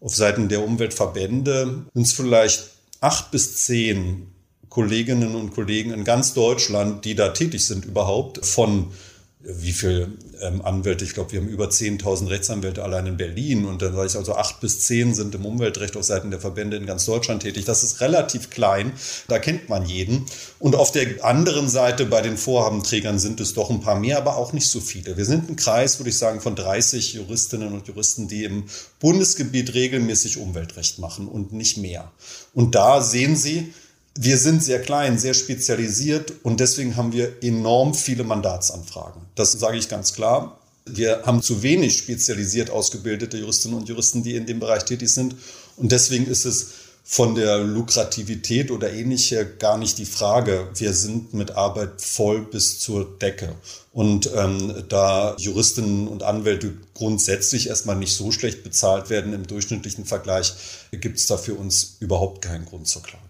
auf 0.00 0.14
Seiten 0.14 0.48
der 0.48 0.64
Umweltverbände 0.64 1.82
sind 1.92 2.06
es 2.06 2.12
vielleicht 2.12 2.77
acht 3.00 3.30
bis 3.30 3.56
zehn 3.56 4.28
Kolleginnen 4.68 5.34
und 5.34 5.50
Kollegen 5.50 5.92
in 5.92 6.04
ganz 6.04 6.34
Deutschland, 6.34 7.04
die 7.04 7.14
da 7.14 7.30
tätig 7.30 7.66
sind 7.66 7.84
überhaupt, 7.84 8.44
von 8.44 8.92
wie 9.40 9.72
viel 9.72 10.18
ähm, 10.40 10.62
Anwälte, 10.62 11.04
ich 11.04 11.14
glaube, 11.14 11.32
wir 11.32 11.40
haben 11.40 11.48
über 11.48 11.66
10.000 11.66 12.28
Rechtsanwälte 12.28 12.82
allein 12.82 13.06
in 13.06 13.16
Berlin 13.16 13.64
und 13.66 13.82
dann 13.82 13.94
sage 13.94 14.06
ich 14.06 14.16
also 14.16 14.34
acht 14.34 14.60
bis 14.60 14.80
zehn 14.80 15.14
sind 15.14 15.34
im 15.34 15.44
Umweltrecht 15.44 15.96
auf 15.96 16.04
Seiten 16.04 16.30
der 16.30 16.40
Verbände 16.40 16.76
in 16.76 16.86
ganz 16.86 17.04
Deutschland 17.04 17.42
tätig. 17.42 17.64
Das 17.64 17.82
ist 17.82 18.00
relativ 18.00 18.50
klein, 18.50 18.92
da 19.28 19.38
kennt 19.38 19.68
man 19.68 19.86
jeden. 19.86 20.26
Und 20.58 20.74
auf 20.74 20.92
der 20.92 21.24
anderen 21.24 21.68
Seite 21.68 22.06
bei 22.06 22.22
den 22.22 22.36
Vorhabenträgern 22.36 23.18
sind 23.18 23.40
es 23.40 23.54
doch 23.54 23.70
ein 23.70 23.80
paar 23.80 23.98
mehr, 23.98 24.18
aber 24.18 24.36
auch 24.36 24.52
nicht 24.52 24.68
so 24.68 24.80
viele. 24.80 25.16
Wir 25.16 25.24
sind 25.24 25.48
ein 25.48 25.56
Kreis, 25.56 25.98
würde 25.98 26.10
ich 26.10 26.18
sagen, 26.18 26.40
von 26.40 26.56
30 26.56 27.14
Juristinnen 27.14 27.72
und 27.72 27.86
Juristen, 27.88 28.28
die 28.28 28.44
im 28.44 28.64
Bundesgebiet 29.00 29.74
regelmäßig 29.74 30.38
Umweltrecht 30.38 30.98
machen 30.98 31.28
und 31.28 31.52
nicht 31.52 31.76
mehr. 31.78 32.10
Und 32.54 32.74
da 32.74 33.00
sehen 33.00 33.36
Sie, 33.36 33.72
wir 34.20 34.36
sind 34.36 34.64
sehr 34.64 34.82
klein, 34.82 35.16
sehr 35.16 35.32
spezialisiert 35.32 36.32
und 36.42 36.58
deswegen 36.58 36.96
haben 36.96 37.12
wir 37.12 37.40
enorm 37.40 37.94
viele 37.94 38.24
Mandatsanfragen. 38.24 39.22
Das 39.36 39.52
sage 39.52 39.78
ich 39.78 39.88
ganz 39.88 40.12
klar. 40.12 40.58
Wir 40.86 41.22
haben 41.24 41.40
zu 41.40 41.62
wenig 41.62 41.96
spezialisiert 41.96 42.68
ausgebildete 42.68 43.38
Juristinnen 43.38 43.78
und 43.78 43.88
Juristen, 43.88 44.24
die 44.24 44.34
in 44.34 44.44
dem 44.44 44.58
Bereich 44.58 44.84
tätig 44.84 45.10
sind. 45.10 45.36
Und 45.76 45.92
deswegen 45.92 46.26
ist 46.26 46.46
es 46.46 46.70
von 47.04 47.36
der 47.36 47.58
Lukrativität 47.58 48.72
oder 48.72 48.92
ähnlicher 48.92 49.44
gar 49.44 49.78
nicht 49.78 49.98
die 49.98 50.04
Frage. 50.04 50.68
Wir 50.74 50.94
sind 50.94 51.32
mit 51.32 51.52
Arbeit 51.52 52.02
voll 52.02 52.40
bis 52.42 52.80
zur 52.80 53.18
Decke. 53.20 53.54
Und 53.92 54.30
ähm, 54.34 54.82
da 54.88 55.36
Juristinnen 55.38 56.08
und 56.08 56.24
Anwälte 56.24 56.74
grundsätzlich 56.92 57.68
erstmal 57.68 57.96
nicht 57.96 58.14
so 58.14 58.32
schlecht 58.32 58.64
bezahlt 58.64 59.10
werden 59.10 59.32
im 59.32 59.46
durchschnittlichen 59.46 60.06
Vergleich, 60.06 60.54
gibt 60.90 61.18
es 61.18 61.26
da 61.26 61.36
für 61.36 61.54
uns 61.54 61.98
überhaupt 62.00 62.42
keinen 62.42 62.66
Grund 62.66 62.88
zur 62.88 63.04
Klage. 63.04 63.27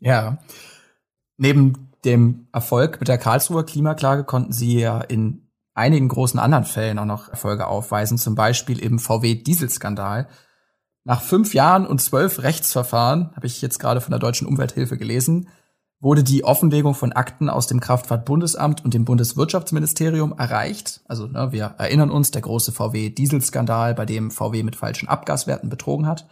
Ja. 0.00 0.38
Neben 1.36 1.90
dem 2.04 2.48
Erfolg 2.52 3.00
mit 3.00 3.08
der 3.08 3.18
Karlsruher 3.18 3.64
Klimaklage 3.64 4.24
konnten 4.24 4.52
sie 4.52 4.78
ja 4.78 5.00
in 5.00 5.48
einigen 5.74 6.08
großen 6.08 6.38
anderen 6.38 6.64
Fällen 6.64 6.98
auch 6.98 7.04
noch 7.04 7.28
Erfolge 7.28 7.66
aufweisen, 7.66 8.18
zum 8.18 8.34
Beispiel 8.34 8.78
im 8.78 8.98
VW-Dieselskandal. 8.98 10.28
Nach 11.04 11.20
fünf 11.20 11.52
Jahren 11.52 11.86
und 11.86 12.00
zwölf 12.00 12.42
Rechtsverfahren, 12.42 13.32
habe 13.34 13.46
ich 13.46 13.60
jetzt 13.60 13.78
gerade 13.78 14.00
von 14.00 14.10
der 14.10 14.20
Deutschen 14.20 14.46
Umwelthilfe 14.46 14.96
gelesen, 14.96 15.48
wurde 16.00 16.22
die 16.22 16.44
Offenlegung 16.44 16.94
von 16.94 17.12
Akten 17.12 17.48
aus 17.48 17.66
dem 17.66 17.80
Kraftfahrtbundesamt 17.80 18.84
und 18.84 18.94
dem 18.94 19.04
Bundeswirtschaftsministerium 19.04 20.34
erreicht. 20.38 21.00
Also 21.06 21.26
ne, 21.26 21.50
wir 21.50 21.74
erinnern 21.78 22.10
uns, 22.10 22.30
der 22.30 22.42
große 22.42 22.72
VW-Dieselskandal, 22.72 23.94
bei 23.94 24.06
dem 24.06 24.30
VW 24.30 24.62
mit 24.62 24.76
falschen 24.76 25.08
Abgaswerten 25.08 25.68
betrogen 25.70 26.06
hat. 26.06 26.26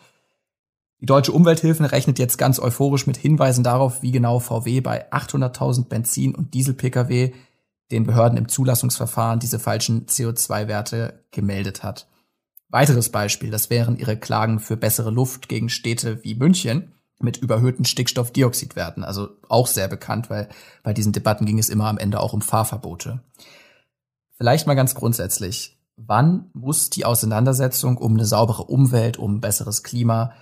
Die 1.02 1.06
deutsche 1.06 1.32
Umwelthilfe 1.32 1.90
rechnet 1.90 2.20
jetzt 2.20 2.38
ganz 2.38 2.60
euphorisch 2.60 3.08
mit 3.08 3.16
Hinweisen 3.16 3.64
darauf, 3.64 4.02
wie 4.02 4.12
genau 4.12 4.38
VW 4.38 4.80
bei 4.80 5.10
800.000 5.12 5.88
Benzin- 5.88 6.36
und 6.36 6.54
Diesel-Pkw 6.54 7.32
den 7.90 8.04
Behörden 8.04 8.38
im 8.38 8.48
Zulassungsverfahren 8.48 9.40
diese 9.40 9.58
falschen 9.58 10.06
CO2-Werte 10.06 11.24
gemeldet 11.32 11.82
hat. 11.82 12.06
Weiteres 12.68 13.08
Beispiel, 13.08 13.50
das 13.50 13.68
wären 13.68 13.98
ihre 13.98 14.16
Klagen 14.16 14.60
für 14.60 14.76
bessere 14.76 15.10
Luft 15.10 15.48
gegen 15.48 15.70
Städte 15.70 16.22
wie 16.22 16.36
München 16.36 16.92
mit 17.18 17.36
überhöhten 17.36 17.84
Stickstoffdioxidwerten, 17.84 19.02
also 19.02 19.28
auch 19.48 19.66
sehr 19.66 19.88
bekannt, 19.88 20.30
weil 20.30 20.48
bei 20.84 20.92
diesen 20.92 21.12
Debatten 21.12 21.46
ging 21.46 21.58
es 21.58 21.68
immer 21.68 21.88
am 21.88 21.98
Ende 21.98 22.20
auch 22.20 22.32
um 22.32 22.42
Fahrverbote. 22.42 23.20
Vielleicht 24.36 24.68
mal 24.68 24.74
ganz 24.74 24.94
grundsätzlich, 24.94 25.76
wann 25.96 26.48
muss 26.52 26.90
die 26.90 27.04
Auseinandersetzung 27.04 27.96
um 27.96 28.14
eine 28.14 28.24
saubere 28.24 28.62
Umwelt, 28.62 29.16
um 29.16 29.34
ein 29.34 29.40
besseres 29.40 29.82
Klima 29.82 30.32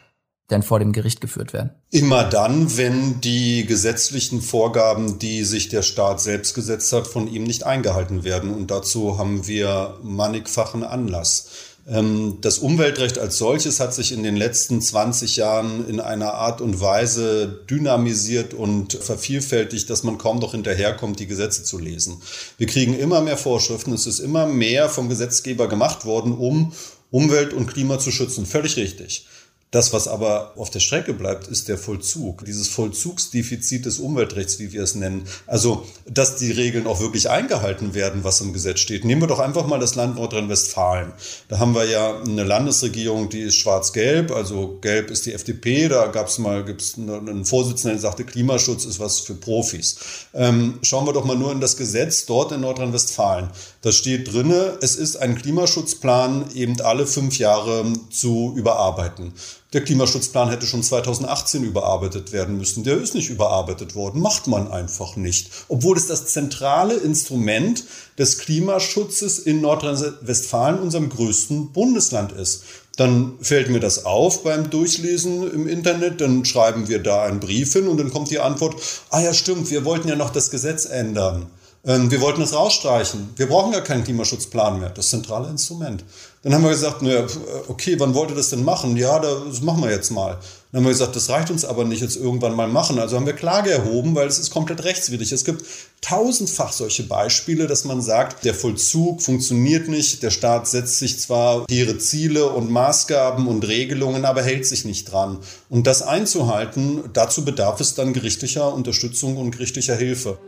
denn 0.50 0.62
vor 0.62 0.78
dem 0.78 0.92
Gericht 0.92 1.20
geführt 1.20 1.52
werden? 1.52 1.70
Immer 1.90 2.24
dann, 2.24 2.76
wenn 2.76 3.20
die 3.20 3.64
gesetzlichen 3.64 4.42
Vorgaben, 4.42 5.18
die 5.18 5.44
sich 5.44 5.68
der 5.68 5.82
Staat 5.82 6.20
selbst 6.20 6.54
gesetzt 6.54 6.92
hat, 6.92 7.06
von 7.06 7.32
ihm 7.32 7.44
nicht 7.44 7.64
eingehalten 7.64 8.24
werden. 8.24 8.52
Und 8.52 8.70
dazu 8.70 9.18
haben 9.18 9.46
wir 9.46 9.98
mannigfachen 10.02 10.84
Anlass. 10.84 11.48
Ähm, 11.88 12.38
das 12.40 12.58
Umweltrecht 12.58 13.18
als 13.18 13.38
solches 13.38 13.80
hat 13.80 13.94
sich 13.94 14.12
in 14.12 14.22
den 14.22 14.36
letzten 14.36 14.80
20 14.80 15.36
Jahren 15.36 15.88
in 15.88 16.00
einer 16.00 16.34
Art 16.34 16.60
und 16.60 16.80
Weise 16.80 17.60
dynamisiert 17.68 18.54
und 18.54 18.92
vervielfältigt, 18.92 19.90
dass 19.90 20.04
man 20.04 20.18
kaum 20.18 20.38
noch 20.38 20.52
hinterherkommt, 20.52 21.18
die 21.18 21.26
Gesetze 21.26 21.64
zu 21.64 21.78
lesen. 21.78 22.22
Wir 22.58 22.66
kriegen 22.66 22.98
immer 22.98 23.20
mehr 23.20 23.36
Vorschriften. 23.36 23.92
Es 23.92 24.06
ist 24.06 24.20
immer 24.20 24.46
mehr 24.46 24.88
vom 24.88 25.08
Gesetzgeber 25.08 25.68
gemacht 25.68 26.04
worden, 26.04 26.32
um 26.32 26.72
Umwelt 27.10 27.52
und 27.52 27.66
Klima 27.66 27.98
zu 27.98 28.12
schützen. 28.12 28.46
Völlig 28.46 28.76
richtig. 28.76 29.26
Das, 29.70 29.92
was 29.92 30.08
aber 30.08 30.54
auf 30.56 30.70
der 30.70 30.80
Strecke 30.80 31.14
bleibt, 31.14 31.46
ist 31.46 31.68
der 31.68 31.78
Vollzug. 31.78 32.44
Dieses 32.44 32.66
Vollzugsdefizit 32.66 33.86
des 33.86 34.00
Umweltrechts, 34.00 34.58
wie 34.58 34.72
wir 34.72 34.82
es 34.82 34.96
nennen. 34.96 35.28
Also, 35.46 35.86
dass 36.08 36.36
die 36.36 36.50
Regeln 36.50 36.88
auch 36.88 36.98
wirklich 36.98 37.30
eingehalten 37.30 37.94
werden, 37.94 38.24
was 38.24 38.40
im 38.40 38.52
Gesetz 38.52 38.80
steht. 38.80 39.04
Nehmen 39.04 39.22
wir 39.22 39.28
doch 39.28 39.38
einfach 39.38 39.68
mal 39.68 39.78
das 39.78 39.94
Land 39.94 40.16
Nordrhein-Westfalen. 40.16 41.12
Da 41.46 41.60
haben 41.60 41.76
wir 41.76 41.84
ja 41.84 42.20
eine 42.20 42.42
Landesregierung, 42.42 43.28
die 43.28 43.42
ist 43.42 43.54
schwarz-gelb. 43.56 44.32
Also 44.32 44.78
gelb 44.80 45.08
ist 45.08 45.26
die 45.26 45.34
FDP. 45.34 45.86
Da 45.86 46.08
gab 46.08 46.26
es 46.26 46.38
mal 46.38 46.64
gibt's 46.64 46.96
einen 46.98 47.44
Vorsitzenden, 47.44 48.00
der 48.00 48.00
sagte, 48.00 48.24
Klimaschutz 48.24 48.84
ist 48.84 48.98
was 48.98 49.20
für 49.20 49.34
Profis. 49.34 49.98
Ähm, 50.34 50.80
schauen 50.82 51.06
wir 51.06 51.12
doch 51.12 51.24
mal 51.24 51.36
nur 51.36 51.52
in 51.52 51.60
das 51.60 51.76
Gesetz 51.76 52.26
dort 52.26 52.50
in 52.50 52.62
Nordrhein-Westfalen. 52.62 53.50
Da 53.82 53.92
steht 53.92 54.32
drinne, 54.32 54.78
es 54.82 54.96
ist 54.96 55.14
ein 55.14 55.36
Klimaschutzplan 55.36 56.50
eben 56.54 56.80
alle 56.80 57.06
fünf 57.06 57.38
Jahre 57.38 57.92
zu 58.10 58.52
überarbeiten. 58.56 59.32
Der 59.72 59.84
Klimaschutzplan 59.84 60.50
hätte 60.50 60.66
schon 60.66 60.82
2018 60.82 61.62
überarbeitet 61.62 62.32
werden 62.32 62.58
müssen. 62.58 62.82
Der 62.82 62.96
ist 62.96 63.14
nicht 63.14 63.30
überarbeitet 63.30 63.94
worden. 63.94 64.20
Macht 64.20 64.48
man 64.48 64.68
einfach 64.68 65.14
nicht. 65.14 65.50
Obwohl 65.68 65.96
es 65.96 66.08
das 66.08 66.26
zentrale 66.26 66.94
Instrument 66.94 67.84
des 68.18 68.38
Klimaschutzes 68.38 69.38
in 69.38 69.60
Nordrhein-Westfalen, 69.60 70.80
unserem 70.80 71.08
größten 71.08 71.70
Bundesland 71.70 72.32
ist. 72.32 72.64
Dann 72.96 73.34
fällt 73.40 73.70
mir 73.70 73.78
das 73.78 74.04
auf 74.04 74.42
beim 74.42 74.70
Durchlesen 74.70 75.48
im 75.52 75.68
Internet, 75.68 76.20
dann 76.20 76.44
schreiben 76.44 76.88
wir 76.88 76.98
da 76.98 77.22
einen 77.22 77.40
Brief 77.40 77.72
hin 77.72 77.86
und 77.86 77.98
dann 77.98 78.10
kommt 78.10 78.30
die 78.30 78.40
Antwort, 78.40 78.74
ah 79.10 79.20
ja 79.20 79.32
stimmt, 79.32 79.70
wir 79.70 79.84
wollten 79.84 80.08
ja 80.08 80.16
noch 80.16 80.30
das 80.30 80.50
Gesetz 80.50 80.84
ändern. 80.84 81.46
Ähm, 81.86 82.10
wir 82.10 82.20
wollten 82.20 82.42
es 82.42 82.54
rausstreichen. 82.54 83.30
Wir 83.36 83.48
brauchen 83.48 83.72
gar 83.72 83.80
keinen 83.80 84.04
Klimaschutzplan 84.04 84.80
mehr. 84.80 84.90
Das 84.90 85.08
zentrale 85.08 85.48
Instrument. 85.48 86.04
Dann 86.42 86.54
haben 86.54 86.62
wir 86.62 86.70
gesagt, 86.70 87.02
naja, 87.02 87.26
okay, 87.68 87.96
wann 87.98 88.14
wollt 88.14 88.30
ihr 88.30 88.36
das 88.36 88.50
denn 88.50 88.64
machen? 88.64 88.96
Ja, 88.96 89.18
das 89.18 89.60
machen 89.60 89.82
wir 89.82 89.90
jetzt 89.90 90.10
mal. 90.10 90.38
Dann 90.72 90.80
haben 90.80 90.84
wir 90.86 90.92
gesagt, 90.92 91.16
das 91.16 91.28
reicht 91.28 91.50
uns 91.50 91.64
aber 91.64 91.84
nicht, 91.84 92.00
jetzt 92.00 92.16
irgendwann 92.16 92.54
mal 92.54 92.68
machen. 92.68 92.98
Also 92.98 93.16
haben 93.16 93.26
wir 93.26 93.32
Klage 93.32 93.70
erhoben, 93.70 94.14
weil 94.14 94.26
es 94.26 94.38
ist 94.38 94.50
komplett 94.50 94.84
rechtswidrig. 94.84 95.32
Es 95.32 95.44
gibt 95.44 95.64
tausendfach 96.00 96.72
solche 96.72 97.02
Beispiele, 97.02 97.66
dass 97.66 97.84
man 97.84 98.00
sagt, 98.00 98.44
der 98.44 98.54
Vollzug 98.54 99.20
funktioniert 99.20 99.88
nicht, 99.88 100.22
der 100.22 100.30
Staat 100.30 100.68
setzt 100.68 100.98
sich 100.98 101.18
zwar 101.18 101.64
ihre 101.68 101.98
Ziele 101.98 102.46
und 102.46 102.70
Maßgaben 102.70 103.46
und 103.46 103.66
Regelungen, 103.66 104.24
aber 104.24 104.42
hält 104.42 104.66
sich 104.66 104.84
nicht 104.84 105.10
dran. 105.10 105.38
Und 105.68 105.86
das 105.86 106.02
einzuhalten, 106.02 107.04
dazu 107.12 107.44
bedarf 107.44 107.80
es 107.80 107.94
dann 107.94 108.12
gerichtlicher 108.12 108.72
Unterstützung 108.72 109.36
und 109.36 109.50
gerichtlicher 109.50 109.96
Hilfe. 109.96 110.38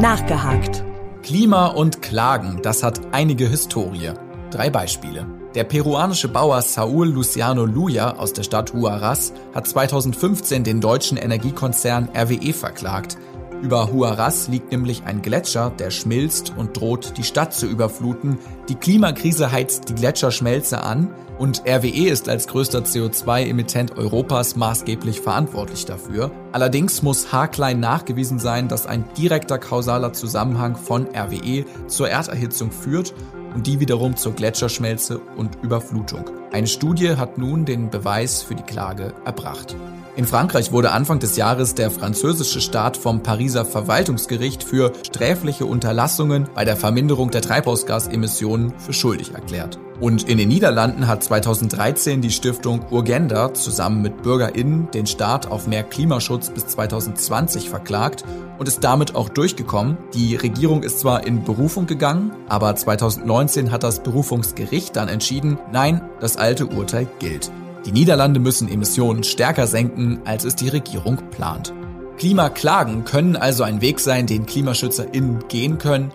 Nachgehakt. 0.00 0.82
Klima 1.22 1.68
und 1.68 2.02
Klagen, 2.02 2.58
das 2.62 2.82
hat 2.82 3.00
einige 3.12 3.48
Historie. 3.48 4.10
Drei 4.50 4.68
Beispiele. 4.68 5.24
Der 5.54 5.62
peruanische 5.62 6.26
Bauer 6.26 6.62
Saúl 6.62 7.06
Luciano 7.06 7.64
Luya 7.64 8.16
aus 8.16 8.32
der 8.32 8.42
Stadt 8.42 8.72
Huaraz 8.72 9.32
hat 9.54 9.68
2015 9.68 10.64
den 10.64 10.80
deutschen 10.80 11.16
Energiekonzern 11.16 12.08
RWE 12.12 12.52
verklagt. 12.52 13.16
Über 13.62 13.90
Huaraz 13.92 14.48
liegt 14.48 14.72
nämlich 14.72 15.04
ein 15.04 15.22
Gletscher, 15.22 15.70
der 15.70 15.90
schmilzt 15.90 16.52
und 16.56 16.76
droht, 16.76 17.16
die 17.16 17.22
Stadt 17.22 17.54
zu 17.54 17.66
überfluten. 17.66 18.38
Die 18.68 18.74
Klimakrise 18.74 19.50
heizt 19.52 19.88
die 19.88 19.94
Gletscherschmelze 19.94 20.82
an 20.82 21.14
und 21.38 21.62
RWE 21.66 22.08
ist 22.08 22.28
als 22.28 22.46
größter 22.46 22.80
CO2-Emittent 22.80 23.96
Europas 23.96 24.56
maßgeblich 24.56 25.20
verantwortlich 25.20 25.84
dafür. 25.84 26.30
Allerdings 26.52 27.02
muss 27.02 27.32
haarklein 27.32 27.80
nachgewiesen 27.80 28.38
sein, 28.38 28.68
dass 28.68 28.86
ein 28.86 29.04
direkter 29.16 29.58
kausaler 29.58 30.12
Zusammenhang 30.12 30.76
von 30.76 31.08
RWE 31.14 31.64
zur 31.86 32.08
Erderhitzung 32.08 32.70
führt 32.70 33.14
und 33.54 33.66
die 33.66 33.80
wiederum 33.80 34.16
zur 34.16 34.34
Gletscherschmelze 34.34 35.20
und 35.36 35.58
Überflutung. 35.62 36.43
Eine 36.54 36.68
Studie 36.68 37.16
hat 37.16 37.36
nun 37.36 37.64
den 37.64 37.90
Beweis 37.90 38.44
für 38.44 38.54
die 38.54 38.62
Klage 38.62 39.12
erbracht. 39.24 39.74
In 40.14 40.24
Frankreich 40.24 40.70
wurde 40.70 40.92
Anfang 40.92 41.18
des 41.18 41.36
Jahres 41.36 41.74
der 41.74 41.90
französische 41.90 42.60
Staat 42.60 42.96
vom 42.96 43.24
Pariser 43.24 43.64
Verwaltungsgericht 43.64 44.62
für 44.62 44.92
sträfliche 45.04 45.66
Unterlassungen 45.66 46.48
bei 46.54 46.64
der 46.64 46.76
Verminderung 46.76 47.32
der 47.32 47.42
Treibhausgasemissionen 47.42 48.72
für 48.78 48.92
schuldig 48.92 49.34
erklärt. 49.34 49.80
Und 50.00 50.28
in 50.28 50.38
den 50.38 50.48
Niederlanden 50.48 51.06
hat 51.06 51.24
2013 51.24 52.20
die 52.20 52.30
Stiftung 52.30 52.84
Urgenda 52.90 53.54
zusammen 53.54 54.02
mit 54.02 54.22
BürgerInnen 54.22 54.90
den 54.92 55.06
Staat 55.06 55.50
auf 55.50 55.66
mehr 55.66 55.82
Klimaschutz 55.82 56.50
bis 56.50 56.66
2020 56.66 57.70
verklagt 57.70 58.24
und 58.58 58.68
ist 58.68 58.82
damit 58.82 59.14
auch 59.14 59.28
durchgekommen. 59.28 59.96
Die 60.12 60.36
Regierung 60.36 60.82
ist 60.82 61.00
zwar 61.00 61.26
in 61.26 61.44
Berufung 61.44 61.86
gegangen, 61.86 62.32
aber 62.48 62.74
2019 62.74 63.70
hat 63.70 63.82
das 63.82 64.02
Berufungsgericht 64.02 64.96
dann 64.96 65.08
entschieden, 65.08 65.58
nein, 65.72 66.00
das 66.24 66.38
alte 66.38 66.64
Urteil 66.66 67.06
gilt. 67.18 67.52
Die 67.84 67.92
Niederlande 67.92 68.40
müssen 68.40 68.66
Emissionen 68.66 69.24
stärker 69.24 69.66
senken, 69.66 70.22
als 70.24 70.44
es 70.44 70.56
die 70.56 70.70
Regierung 70.70 71.18
plant. 71.30 71.74
Klimaklagen 72.16 73.04
können 73.04 73.36
also 73.36 73.62
ein 73.62 73.82
Weg 73.82 74.00
sein, 74.00 74.26
den 74.26 74.46
KlimaschützerInnen 74.46 75.48
gehen 75.48 75.76
können 75.76 76.12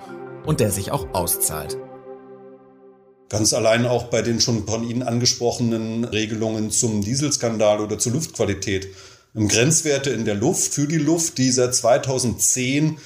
und 0.47 0.61
der 0.61 0.71
sich 0.71 0.91
auch 0.91 1.13
auszahlt. 1.13 1.77
Ganz 3.29 3.53
allein 3.53 3.85
auch 3.85 4.05
bei 4.05 4.23
den 4.23 4.41
schon 4.41 4.65
von 4.65 4.83
Ihnen 4.83 5.03
angesprochenen 5.03 6.05
Regelungen 6.05 6.71
zum 6.71 7.03
Dieselskandal 7.03 7.79
oder 7.79 7.99
zur 7.99 8.13
Luftqualität. 8.13 8.87
Grenzwerte 9.35 10.09
in 10.09 10.25
der 10.25 10.33
Luft 10.33 10.73
für 10.73 10.87
die 10.87 10.97
Luft, 10.97 11.37
die 11.37 11.51
seit 11.51 11.75
2010 11.75 12.97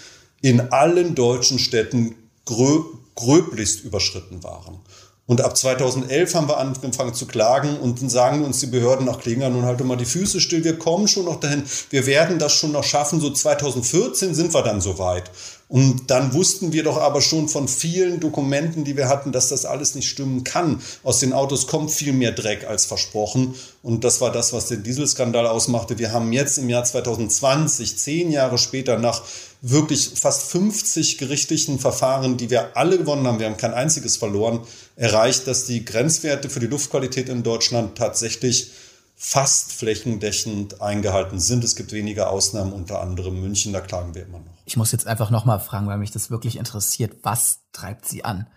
in 0.41 0.61
allen 0.71 1.15
deutschen 1.15 1.59
Städten 1.59 2.15
grö 2.45 2.79
gröblichst 3.15 3.83
überschritten 3.83 4.41
waren. 4.43 4.79
Und 5.25 5.39
ab 5.39 5.55
2011 5.55 6.35
haben 6.35 6.49
wir 6.49 6.57
angefangen 6.57 7.13
zu 7.13 7.25
klagen 7.25 7.77
und 7.77 8.01
dann 8.01 8.09
sagen 8.09 8.43
uns 8.43 8.59
die 8.59 8.67
Behörden, 8.67 9.07
ach 9.07 9.19
Klinger, 9.19 9.49
nun 9.49 9.63
halt 9.63 9.81
mal 9.85 9.95
die 9.95 10.03
Füße 10.03 10.41
still, 10.41 10.65
wir 10.65 10.77
kommen 10.77 11.07
schon 11.07 11.25
noch 11.25 11.39
dahin, 11.39 11.63
wir 11.91 12.05
werden 12.05 12.39
das 12.39 12.53
schon 12.53 12.73
noch 12.73 12.83
schaffen, 12.83 13.21
so 13.21 13.29
2014 13.29 14.35
sind 14.35 14.53
wir 14.53 14.63
dann 14.63 14.81
soweit. 14.81 15.31
Und 15.67 16.11
dann 16.11 16.33
wussten 16.33 16.71
wir 16.71 16.83
doch 16.83 16.97
aber 16.97 17.21
schon 17.21 17.49
von 17.49 17.67
vielen 17.67 18.19
Dokumenten, 18.19 18.83
die 18.83 18.95
wir 18.95 19.07
hatten, 19.07 19.31
dass 19.31 19.49
das 19.49 19.65
alles 19.65 19.95
nicht 19.95 20.07
stimmen 20.07 20.43
kann. 20.43 20.81
Aus 21.03 21.19
den 21.19 21.33
Autos 21.33 21.67
kommt 21.67 21.89
viel 21.89 22.13
mehr 22.13 22.31
Dreck 22.31 22.67
als 22.67 22.85
versprochen. 22.85 23.55
Und 23.81 24.03
das 24.03 24.21
war 24.21 24.31
das, 24.31 24.53
was 24.53 24.67
den 24.67 24.83
Dieselskandal 24.83 25.47
ausmachte. 25.47 25.97
Wir 25.97 26.11
haben 26.11 26.31
jetzt 26.31 26.57
im 26.57 26.69
Jahr 26.69 26.83
2020, 26.83 27.97
zehn 27.97 28.31
Jahre 28.31 28.57
später, 28.57 28.99
nach 28.99 29.23
wirklich 29.61 30.11
fast 30.15 30.51
50 30.51 31.17
gerichtlichen 31.17 31.79
Verfahren, 31.79 32.37
die 32.37 32.49
wir 32.49 32.75
alle 32.75 32.97
gewonnen 32.97 33.25
haben, 33.25 33.39
wir 33.39 33.45
haben 33.45 33.57
kein 33.57 33.73
einziges 33.73 34.17
verloren, 34.17 34.59
erreicht, 34.97 35.47
dass 35.47 35.65
die 35.65 35.85
Grenzwerte 35.85 36.49
für 36.49 36.59
die 36.59 36.67
Luftqualität 36.67 37.29
in 37.29 37.43
Deutschland 37.43 37.97
tatsächlich 37.97 38.71
fast 39.15 39.71
flächendeckend 39.71 40.81
eingehalten 40.81 41.39
sind. 41.39 41.63
Es 41.63 41.77
gibt 41.77 41.93
wenige 41.93 42.27
Ausnahmen, 42.27 42.73
unter 42.73 42.99
anderem 42.99 43.39
München, 43.39 43.71
da 43.71 43.79
klagen 43.79 44.13
wir 44.13 44.23
immer 44.23 44.39
noch. 44.39 44.52
Ich 44.65 44.77
muss 44.77 44.91
jetzt 44.91 45.07
einfach 45.07 45.29
nochmal 45.29 45.59
fragen, 45.59 45.87
weil 45.87 45.97
mich 45.97 46.11
das 46.11 46.29
wirklich 46.29 46.57
interessiert. 46.57 47.17
Was 47.23 47.61
treibt 47.71 48.05
Sie 48.05 48.23
an? 48.23 48.47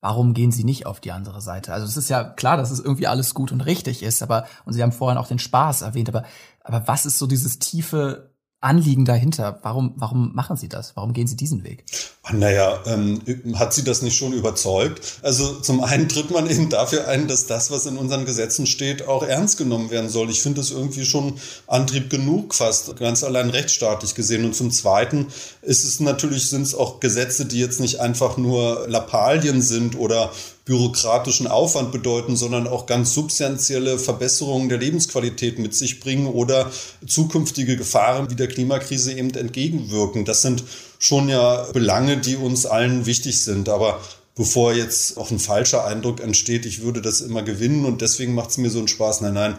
Warum 0.00 0.34
gehen 0.34 0.52
Sie 0.52 0.64
nicht 0.64 0.86
auf 0.86 1.00
die 1.00 1.12
andere 1.12 1.40
Seite? 1.40 1.72
Also 1.72 1.86
es 1.86 1.96
ist 1.96 2.10
ja 2.10 2.22
klar, 2.22 2.56
dass 2.56 2.70
es 2.70 2.80
irgendwie 2.80 3.06
alles 3.06 3.34
gut 3.34 3.50
und 3.50 3.62
richtig 3.62 4.02
ist, 4.02 4.22
aber, 4.22 4.46
und 4.64 4.72
Sie 4.72 4.82
haben 4.82 4.92
vorhin 4.92 5.18
auch 5.18 5.26
den 5.26 5.38
Spaß 5.38 5.82
erwähnt, 5.82 6.08
aber, 6.08 6.24
aber 6.62 6.86
was 6.86 7.06
ist 7.06 7.18
so 7.18 7.26
dieses 7.26 7.58
tiefe 7.58 8.35
Anliegen 8.66 9.04
dahinter? 9.04 9.60
Warum, 9.62 9.94
warum 9.96 10.34
machen 10.34 10.56
Sie 10.56 10.68
das? 10.68 10.96
Warum 10.96 11.12
gehen 11.12 11.26
Sie 11.26 11.36
diesen 11.36 11.62
Weg? 11.62 11.84
Naja, 12.32 12.80
ähm, 12.86 13.20
hat 13.54 13.72
Sie 13.72 13.84
das 13.84 14.02
nicht 14.02 14.16
schon 14.16 14.32
überzeugt? 14.32 15.20
Also 15.22 15.60
zum 15.60 15.82
einen 15.82 16.08
tritt 16.08 16.32
man 16.32 16.50
eben 16.50 16.68
dafür 16.68 17.06
ein, 17.06 17.28
dass 17.28 17.46
das, 17.46 17.70
was 17.70 17.86
in 17.86 17.96
unseren 17.96 18.24
Gesetzen 18.24 18.66
steht, 18.66 19.06
auch 19.06 19.22
ernst 19.22 19.58
genommen 19.58 19.90
werden 19.90 20.10
soll. 20.10 20.28
Ich 20.30 20.42
finde 20.42 20.60
das 20.60 20.72
irgendwie 20.72 21.04
schon 21.04 21.34
Antrieb 21.68 22.10
genug, 22.10 22.54
fast 22.54 22.96
ganz 22.96 23.22
allein 23.22 23.50
rechtsstaatlich 23.50 24.16
gesehen. 24.16 24.44
Und 24.44 24.56
zum 24.56 24.72
Zweiten 24.72 25.26
ist 25.62 25.84
es 25.84 26.00
natürlich, 26.00 26.50
sind 26.50 26.62
es 26.62 26.74
auch 26.74 26.98
Gesetze, 26.98 27.46
die 27.46 27.60
jetzt 27.60 27.78
nicht 27.78 28.00
einfach 28.00 28.36
nur 28.36 28.86
Lappalien 28.88 29.62
sind 29.62 29.96
oder 29.96 30.32
bürokratischen 30.66 31.46
Aufwand 31.46 31.92
bedeuten, 31.92 32.36
sondern 32.36 32.66
auch 32.66 32.86
ganz 32.86 33.14
substanzielle 33.14 33.98
Verbesserungen 33.98 34.68
der 34.68 34.78
Lebensqualität 34.78 35.60
mit 35.60 35.74
sich 35.74 36.00
bringen 36.00 36.26
oder 36.26 36.70
zukünftige 37.06 37.76
Gefahren 37.76 38.30
wie 38.30 38.34
der 38.34 38.48
Klimakrise 38.48 39.12
eben 39.12 39.30
entgegenwirken. 39.30 40.24
Das 40.24 40.42
sind 40.42 40.64
schon 40.98 41.28
ja 41.28 41.68
Belange, 41.72 42.18
die 42.18 42.34
uns 42.34 42.66
allen 42.66 43.06
wichtig 43.06 43.44
sind. 43.44 43.68
Aber 43.68 44.00
bevor 44.34 44.72
jetzt 44.72 45.16
auch 45.18 45.30
ein 45.30 45.38
falscher 45.38 45.84
Eindruck 45.84 46.20
entsteht, 46.20 46.66
ich 46.66 46.82
würde 46.82 47.00
das 47.00 47.20
immer 47.20 47.42
gewinnen 47.42 47.84
und 47.84 48.02
deswegen 48.02 48.34
macht 48.34 48.50
es 48.50 48.58
mir 48.58 48.70
so 48.70 48.78
einen 48.78 48.88
Spaß. 48.88 49.20
Nein, 49.20 49.34
nein, 49.34 49.56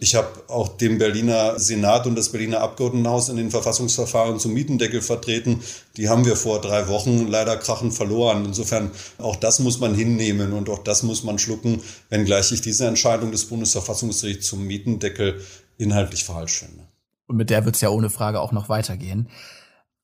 ich 0.00 0.16
habe 0.16 0.28
auch 0.48 0.76
den 0.76 0.98
Berliner 0.98 1.60
Senat 1.60 2.08
und 2.08 2.16
das 2.16 2.30
Berliner 2.30 2.60
Abgeordnetenhaus 2.60 3.28
in 3.28 3.36
den 3.36 3.52
Verfassungsverfahren 3.52 4.40
zum 4.40 4.52
Mietendeckel 4.52 5.00
vertreten. 5.00 5.60
Die 5.96 6.08
haben 6.08 6.24
wir 6.24 6.34
vor 6.34 6.60
drei 6.60 6.88
Wochen 6.88 7.28
leider 7.28 7.56
krachend 7.56 7.94
verloren. 7.94 8.44
Insofern 8.46 8.90
auch 9.18 9.36
das 9.36 9.60
muss 9.60 9.78
man 9.78 9.94
hinnehmen 9.94 10.52
und 10.54 10.68
auch 10.68 10.82
das 10.82 11.04
muss 11.04 11.22
man 11.22 11.38
schlucken, 11.38 11.80
wenngleich 12.08 12.50
ich 12.50 12.62
diese 12.62 12.88
Entscheidung 12.88 13.30
des 13.30 13.44
Bundesverfassungsgerichts 13.44 14.48
zum 14.48 14.66
Mietendeckel 14.66 15.40
inhaltlich 15.78 16.24
falsch 16.24 16.58
finde. 16.58 16.88
Und 17.28 17.36
mit 17.36 17.48
der 17.48 17.64
wird 17.64 17.76
es 17.76 17.80
ja 17.80 17.90
ohne 17.90 18.10
Frage 18.10 18.40
auch 18.40 18.50
noch 18.50 18.68
weitergehen. 18.68 19.28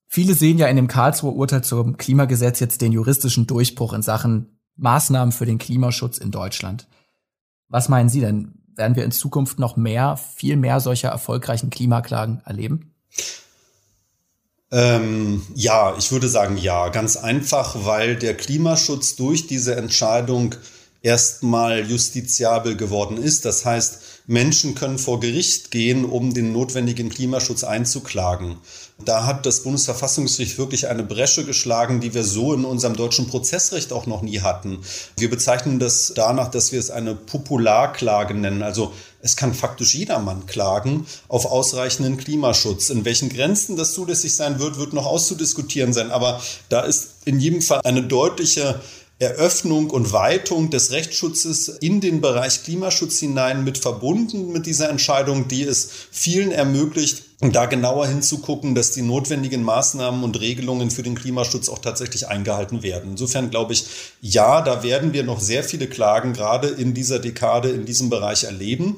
Viele 0.06 0.34
sehen 0.34 0.58
ja 0.58 0.68
in 0.68 0.76
dem 0.76 0.86
Karlsruher 0.88 1.34
Urteil 1.34 1.64
zum 1.64 1.96
Klimagesetz 1.96 2.60
jetzt 2.60 2.82
den 2.82 2.92
juristischen 2.92 3.48
Durchbruch 3.48 3.94
in 3.94 4.02
Sachen 4.02 4.60
Maßnahmen 4.76 5.32
für 5.32 5.44
den 5.44 5.58
Klimaschutz 5.58 6.18
in 6.18 6.30
Deutschland. 6.30 6.86
Was 7.68 7.88
meinen 7.88 8.08
Sie 8.08 8.20
denn? 8.20 8.59
Werden 8.80 8.96
wir 8.96 9.04
in 9.04 9.12
Zukunft 9.12 9.58
noch 9.58 9.76
mehr, 9.76 10.16
viel 10.16 10.56
mehr 10.56 10.80
solcher 10.80 11.10
erfolgreichen 11.10 11.68
Klimaklagen 11.68 12.40
erleben? 12.46 12.94
Ähm, 14.72 15.42
ja, 15.54 15.94
ich 15.98 16.10
würde 16.10 16.28
sagen 16.28 16.56
ja. 16.56 16.88
Ganz 16.88 17.16
einfach, 17.16 17.84
weil 17.84 18.16
der 18.16 18.36
Klimaschutz 18.36 19.16
durch 19.16 19.46
diese 19.46 19.76
Entscheidung 19.76 20.54
erstmal 21.02 21.80
justiziabel 21.80 22.76
geworden 22.76 23.18
ist. 23.18 23.44
Das 23.44 23.66
heißt, 23.66 24.00
Menschen 24.30 24.76
können 24.76 25.00
vor 25.00 25.18
Gericht 25.18 25.72
gehen, 25.72 26.04
um 26.04 26.32
den 26.32 26.52
notwendigen 26.52 27.08
Klimaschutz 27.08 27.64
einzuklagen. 27.64 28.58
Da 29.04 29.26
hat 29.26 29.44
das 29.44 29.64
Bundesverfassungsgericht 29.64 30.56
wirklich 30.56 30.86
eine 30.86 31.02
Bresche 31.02 31.44
geschlagen, 31.44 32.00
die 32.00 32.14
wir 32.14 32.22
so 32.22 32.54
in 32.54 32.64
unserem 32.64 32.94
deutschen 32.94 33.26
Prozessrecht 33.26 33.92
auch 33.92 34.06
noch 34.06 34.22
nie 34.22 34.40
hatten. 34.40 34.78
Wir 35.16 35.30
bezeichnen 35.30 35.80
das 35.80 36.12
danach, 36.14 36.48
dass 36.48 36.70
wir 36.70 36.78
es 36.78 36.92
eine 36.92 37.16
Popularklage 37.16 38.34
nennen. 38.34 38.62
Also 38.62 38.92
es 39.20 39.34
kann 39.34 39.52
faktisch 39.52 39.96
jedermann 39.96 40.46
klagen 40.46 41.06
auf 41.26 41.46
ausreichenden 41.46 42.16
Klimaschutz. 42.16 42.88
In 42.90 43.04
welchen 43.04 43.30
Grenzen 43.30 43.76
das 43.76 43.94
zulässig 43.94 44.36
sein 44.36 44.60
wird, 44.60 44.78
wird 44.78 44.92
noch 44.92 45.06
auszudiskutieren 45.06 45.92
sein. 45.92 46.12
Aber 46.12 46.40
da 46.68 46.82
ist 46.82 47.14
in 47.24 47.40
jedem 47.40 47.62
Fall 47.62 47.80
eine 47.82 48.04
deutliche 48.04 48.80
Eröffnung 49.20 49.90
und 49.90 50.14
Weitung 50.14 50.70
des 50.70 50.92
Rechtsschutzes 50.92 51.68
in 51.68 52.00
den 52.00 52.22
Bereich 52.22 52.64
Klimaschutz 52.64 53.18
hinein 53.18 53.64
mit 53.64 53.76
verbunden 53.76 54.50
mit 54.50 54.64
dieser 54.64 54.88
Entscheidung, 54.88 55.46
die 55.46 55.62
es 55.62 55.90
vielen 56.10 56.50
ermöglicht, 56.50 57.24
da 57.40 57.66
genauer 57.66 58.06
hinzugucken, 58.06 58.74
dass 58.74 58.92
die 58.92 59.02
notwendigen 59.02 59.62
Maßnahmen 59.62 60.24
und 60.24 60.40
Regelungen 60.40 60.90
für 60.90 61.02
den 61.02 61.14
Klimaschutz 61.14 61.68
auch 61.68 61.80
tatsächlich 61.80 62.28
eingehalten 62.28 62.82
werden. 62.82 63.10
Insofern 63.12 63.50
glaube 63.50 63.74
ich, 63.74 63.84
ja, 64.22 64.62
da 64.62 64.82
werden 64.82 65.12
wir 65.12 65.22
noch 65.22 65.40
sehr 65.40 65.64
viele 65.64 65.86
Klagen 65.86 66.32
gerade 66.32 66.68
in 66.68 66.94
dieser 66.94 67.18
Dekade 67.18 67.68
in 67.68 67.84
diesem 67.84 68.08
Bereich 68.08 68.44
erleben. 68.44 68.96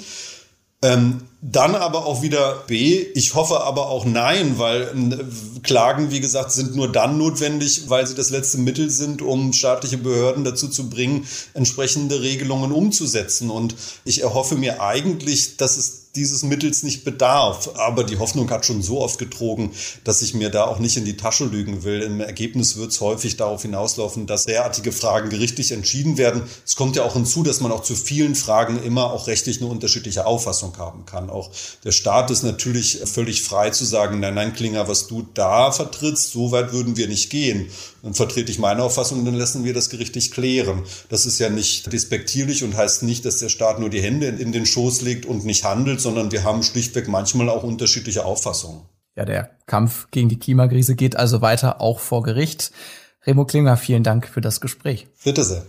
Ähm, 0.82 1.22
dann 1.40 1.74
aber 1.74 2.06
auch 2.06 2.22
wieder 2.22 2.62
B, 2.66 3.04
ich 3.14 3.34
hoffe 3.34 3.62
aber 3.62 3.88
auch 3.88 4.04
nein, 4.04 4.58
weil 4.58 4.82
äh, 4.82 5.60
Klagen, 5.62 6.10
wie 6.10 6.20
gesagt, 6.20 6.52
sind 6.52 6.76
nur 6.76 6.90
dann 6.90 7.18
notwendig, 7.18 7.88
weil 7.88 8.06
sie 8.06 8.14
das 8.14 8.30
letzte 8.30 8.58
Mittel 8.58 8.90
sind, 8.90 9.22
um 9.22 9.52
staatliche 9.52 9.98
Behörden 9.98 10.44
dazu 10.44 10.68
zu 10.68 10.88
bringen, 10.88 11.26
entsprechende 11.54 12.20
Regelungen 12.20 12.70
umzusetzen. 12.72 13.50
Und 13.50 13.74
ich 14.04 14.22
erhoffe 14.22 14.56
mir 14.56 14.80
eigentlich, 14.80 15.56
dass 15.56 15.76
es 15.76 16.01
dieses 16.14 16.42
Mittels 16.42 16.82
nicht 16.82 17.04
bedarf. 17.04 17.70
Aber 17.74 18.04
die 18.04 18.18
Hoffnung 18.18 18.50
hat 18.50 18.66
schon 18.66 18.82
so 18.82 19.00
oft 19.00 19.18
getrogen, 19.18 19.72
dass 20.04 20.20
ich 20.20 20.34
mir 20.34 20.50
da 20.50 20.64
auch 20.64 20.78
nicht 20.78 20.96
in 20.96 21.04
die 21.04 21.16
Tasche 21.16 21.46
lügen 21.46 21.84
will. 21.84 22.02
Im 22.02 22.20
Ergebnis 22.20 22.76
wird 22.76 22.90
es 22.90 23.00
häufig 23.00 23.36
darauf 23.36 23.62
hinauslaufen, 23.62 24.26
dass 24.26 24.44
derartige 24.44 24.92
Fragen 24.92 25.30
gerichtlich 25.30 25.72
entschieden 25.72 26.18
werden. 26.18 26.42
Es 26.66 26.76
kommt 26.76 26.96
ja 26.96 27.04
auch 27.04 27.14
hinzu, 27.14 27.42
dass 27.42 27.60
man 27.60 27.72
auch 27.72 27.82
zu 27.82 27.94
vielen 27.94 28.34
Fragen 28.34 28.82
immer 28.82 29.12
auch 29.12 29.26
rechtlich 29.26 29.60
eine 29.60 29.70
unterschiedliche 29.70 30.26
Auffassung 30.26 30.76
haben 30.76 31.06
kann. 31.06 31.30
Auch 31.30 31.50
der 31.84 31.92
Staat 31.92 32.30
ist 32.30 32.42
natürlich 32.42 33.00
völlig 33.04 33.42
frei 33.42 33.70
zu 33.70 33.84
sagen, 33.84 34.20
nein, 34.20 34.34
nein, 34.34 34.52
Klinger, 34.52 34.88
was 34.88 35.06
du 35.06 35.26
da 35.34 35.72
vertrittst, 35.72 36.32
so 36.32 36.52
weit 36.52 36.72
würden 36.72 36.96
wir 36.96 37.08
nicht 37.08 37.30
gehen. 37.30 37.70
Dann 38.02 38.14
vertrete 38.14 38.50
ich 38.50 38.58
meine 38.58 38.82
Auffassung 38.82 39.20
und 39.20 39.24
dann 39.26 39.34
lassen 39.34 39.64
wir 39.64 39.72
das 39.72 39.88
gerichtlich 39.88 40.32
klären. 40.32 40.82
Das 41.08 41.24
ist 41.24 41.38
ja 41.38 41.48
nicht 41.48 41.92
despektierlich 41.92 42.64
und 42.64 42.76
heißt 42.76 43.04
nicht, 43.04 43.24
dass 43.24 43.38
der 43.38 43.48
Staat 43.48 43.78
nur 43.78 43.90
die 43.90 44.02
Hände 44.02 44.26
in 44.26 44.50
den 44.50 44.66
Schoß 44.66 45.02
legt 45.02 45.24
und 45.24 45.44
nicht 45.44 45.62
handelt, 45.62 46.00
sondern 46.02 46.32
wir 46.32 46.44
haben 46.44 46.62
schlichtweg 46.62 47.08
manchmal 47.08 47.48
auch 47.48 47.62
unterschiedliche 47.62 48.24
Auffassungen. 48.24 48.82
Ja, 49.14 49.24
der 49.24 49.50
Kampf 49.66 50.08
gegen 50.10 50.28
die 50.28 50.38
Klimakrise 50.38 50.94
geht 50.94 51.16
also 51.16 51.42
weiter, 51.42 51.80
auch 51.80 52.00
vor 52.00 52.22
Gericht. 52.22 52.72
Remo 53.26 53.44
Klinger, 53.44 53.76
vielen 53.76 54.02
Dank 54.02 54.26
für 54.26 54.40
das 54.40 54.60
Gespräch. 54.60 55.06
Bitte 55.22 55.44
sehr. 55.44 55.64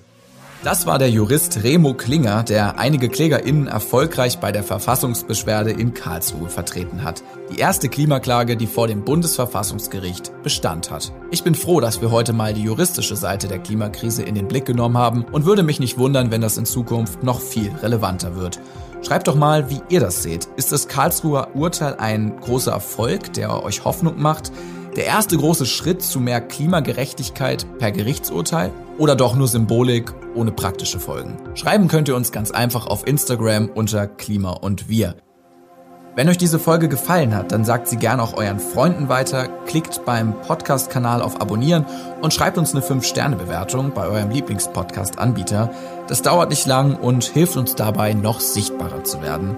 Das 0.64 0.86
war 0.86 0.98
der 0.98 1.10
Jurist 1.10 1.62
Remo 1.62 1.94
Klinger, 1.94 2.44
der 2.44 2.80
einige 2.80 3.10
KlägerInnen 3.10 3.68
erfolgreich 3.68 4.40
bei 4.40 4.54
der 4.54 4.64
Verfassungsbeschwerde 4.64 5.72
in 5.72 5.94
Karlsruhe 5.94 6.48
vertreten 6.48 7.04
hat. 7.04 7.22
Die 7.52 7.60
erste 7.60 7.90
Klimaklage, 7.90 8.56
die 8.56 8.66
vor 8.66 8.88
dem 8.88 9.04
Bundesverfassungsgericht 9.04 10.32
Bestand 10.42 10.90
hat. 10.90 11.12
Ich 11.32 11.44
bin 11.44 11.54
froh, 11.54 11.82
dass 11.82 12.00
wir 12.00 12.12
heute 12.12 12.32
mal 12.32 12.54
die 12.54 12.64
juristische 12.64 13.18
Seite 13.18 13.50
der 13.50 13.60
Klimakrise 13.60 14.24
in 14.24 14.36
den 14.36 14.48
Blick 14.48 14.64
genommen 14.64 14.98
haben 14.98 15.26
und 15.26 15.44
würde 15.44 15.64
mich 15.64 15.82
nicht 15.82 15.98
wundern, 15.98 16.32
wenn 16.32 16.40
das 16.40 16.56
in 16.56 16.66
Zukunft 16.66 17.24
noch 17.24 17.42
viel 17.42 17.74
relevanter 17.82 18.38
wird. 18.38 18.62
Schreibt 19.06 19.28
doch 19.28 19.36
mal, 19.36 19.70
wie 19.70 19.82
ihr 19.90 20.00
das 20.00 20.24
seht. 20.24 20.48
Ist 20.56 20.72
das 20.72 20.88
Karlsruher 20.88 21.50
Urteil 21.56 21.96
ein 21.96 22.40
großer 22.40 22.72
Erfolg, 22.72 23.34
der 23.34 23.64
euch 23.64 23.84
Hoffnung 23.84 24.22
macht? 24.22 24.52
Der 24.96 25.06
erste 25.06 25.36
große 25.36 25.66
Schritt 25.66 26.02
zu 26.02 26.20
mehr 26.20 26.40
Klimagerechtigkeit 26.40 27.66
per 27.80 27.92
Gerichtsurteil 27.92 28.72
oder 28.98 29.16
doch 29.16 29.36
nur 29.36 29.48
Symbolik 29.48 30.14
ohne 30.36 30.52
praktische 30.52 31.00
Folgen? 31.00 31.38
Schreiben 31.56 31.90
könnt 31.90 32.08
ihr 32.08 32.16
uns 32.16 32.32
ganz 32.32 32.52
einfach 32.52 32.88
auf 32.88 33.06
Instagram 33.06 33.70
unter 33.74 34.08
Klima 34.08 34.52
und 34.52 34.88
Wir. 34.88 35.16
Wenn 36.16 36.30
euch 36.30 36.38
diese 36.38 36.60
Folge 36.60 36.90
gefallen 36.90 37.34
hat, 37.34 37.52
dann 37.52 37.66
sagt 37.66 37.88
sie 37.88 37.98
gerne 37.98 38.22
auch 38.22 38.36
euren 38.36 38.60
Freunden 38.60 39.10
weiter, 39.10 39.48
klickt 39.66 40.06
beim 40.06 40.40
Podcast-Kanal 40.42 41.24
auf 41.24 41.42
Abonnieren 41.42 41.88
und 42.22 42.32
schreibt 42.34 42.60
uns 42.60 42.76
eine 42.76 42.84
5-Sterne-Bewertung 42.84 43.94
bei 43.96 44.06
eurem 44.06 44.30
Lieblingspodcast-Anbieter. 44.30 45.72
Das 46.08 46.22
dauert 46.22 46.52
nicht 46.52 46.68
lang 46.68 46.98
und 46.98 47.24
hilft 47.24 47.58
uns 47.58 47.74
dabei, 47.74 48.14
noch 48.14 48.42
sichtbarer 48.42 49.04
zu 49.04 49.24
werden. 49.24 49.56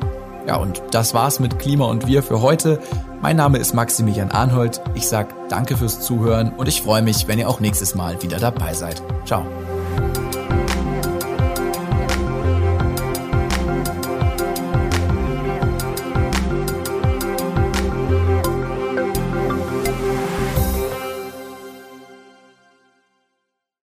Ja, 0.47 0.55
und 0.55 0.81
das 0.91 1.13
war's 1.13 1.41
mit 1.41 1.59
Klima 1.59 1.85
und 1.85 2.07
Wir 2.07 2.23
für 2.23 2.41
heute. 2.41 2.79
Mein 3.21 3.35
Name 3.35 3.57
ist 3.57 3.73
Maximilian 3.73 4.31
Arnhold. 4.31 4.79
Ich 4.93 5.09
sag 5.09 5.49
danke 5.49 5.75
fürs 5.75 5.99
Zuhören 5.99 6.53
und 6.55 6.69
ich 6.69 6.81
freue 6.81 7.01
mich, 7.01 7.27
wenn 7.27 7.39
ihr 7.39 7.49
auch 7.49 7.59
nächstes 7.59 7.95
Mal 7.95 8.21
wieder 8.23 8.37
dabei 8.37 8.73
seid. 8.73 9.01
Ciao. 9.25 9.45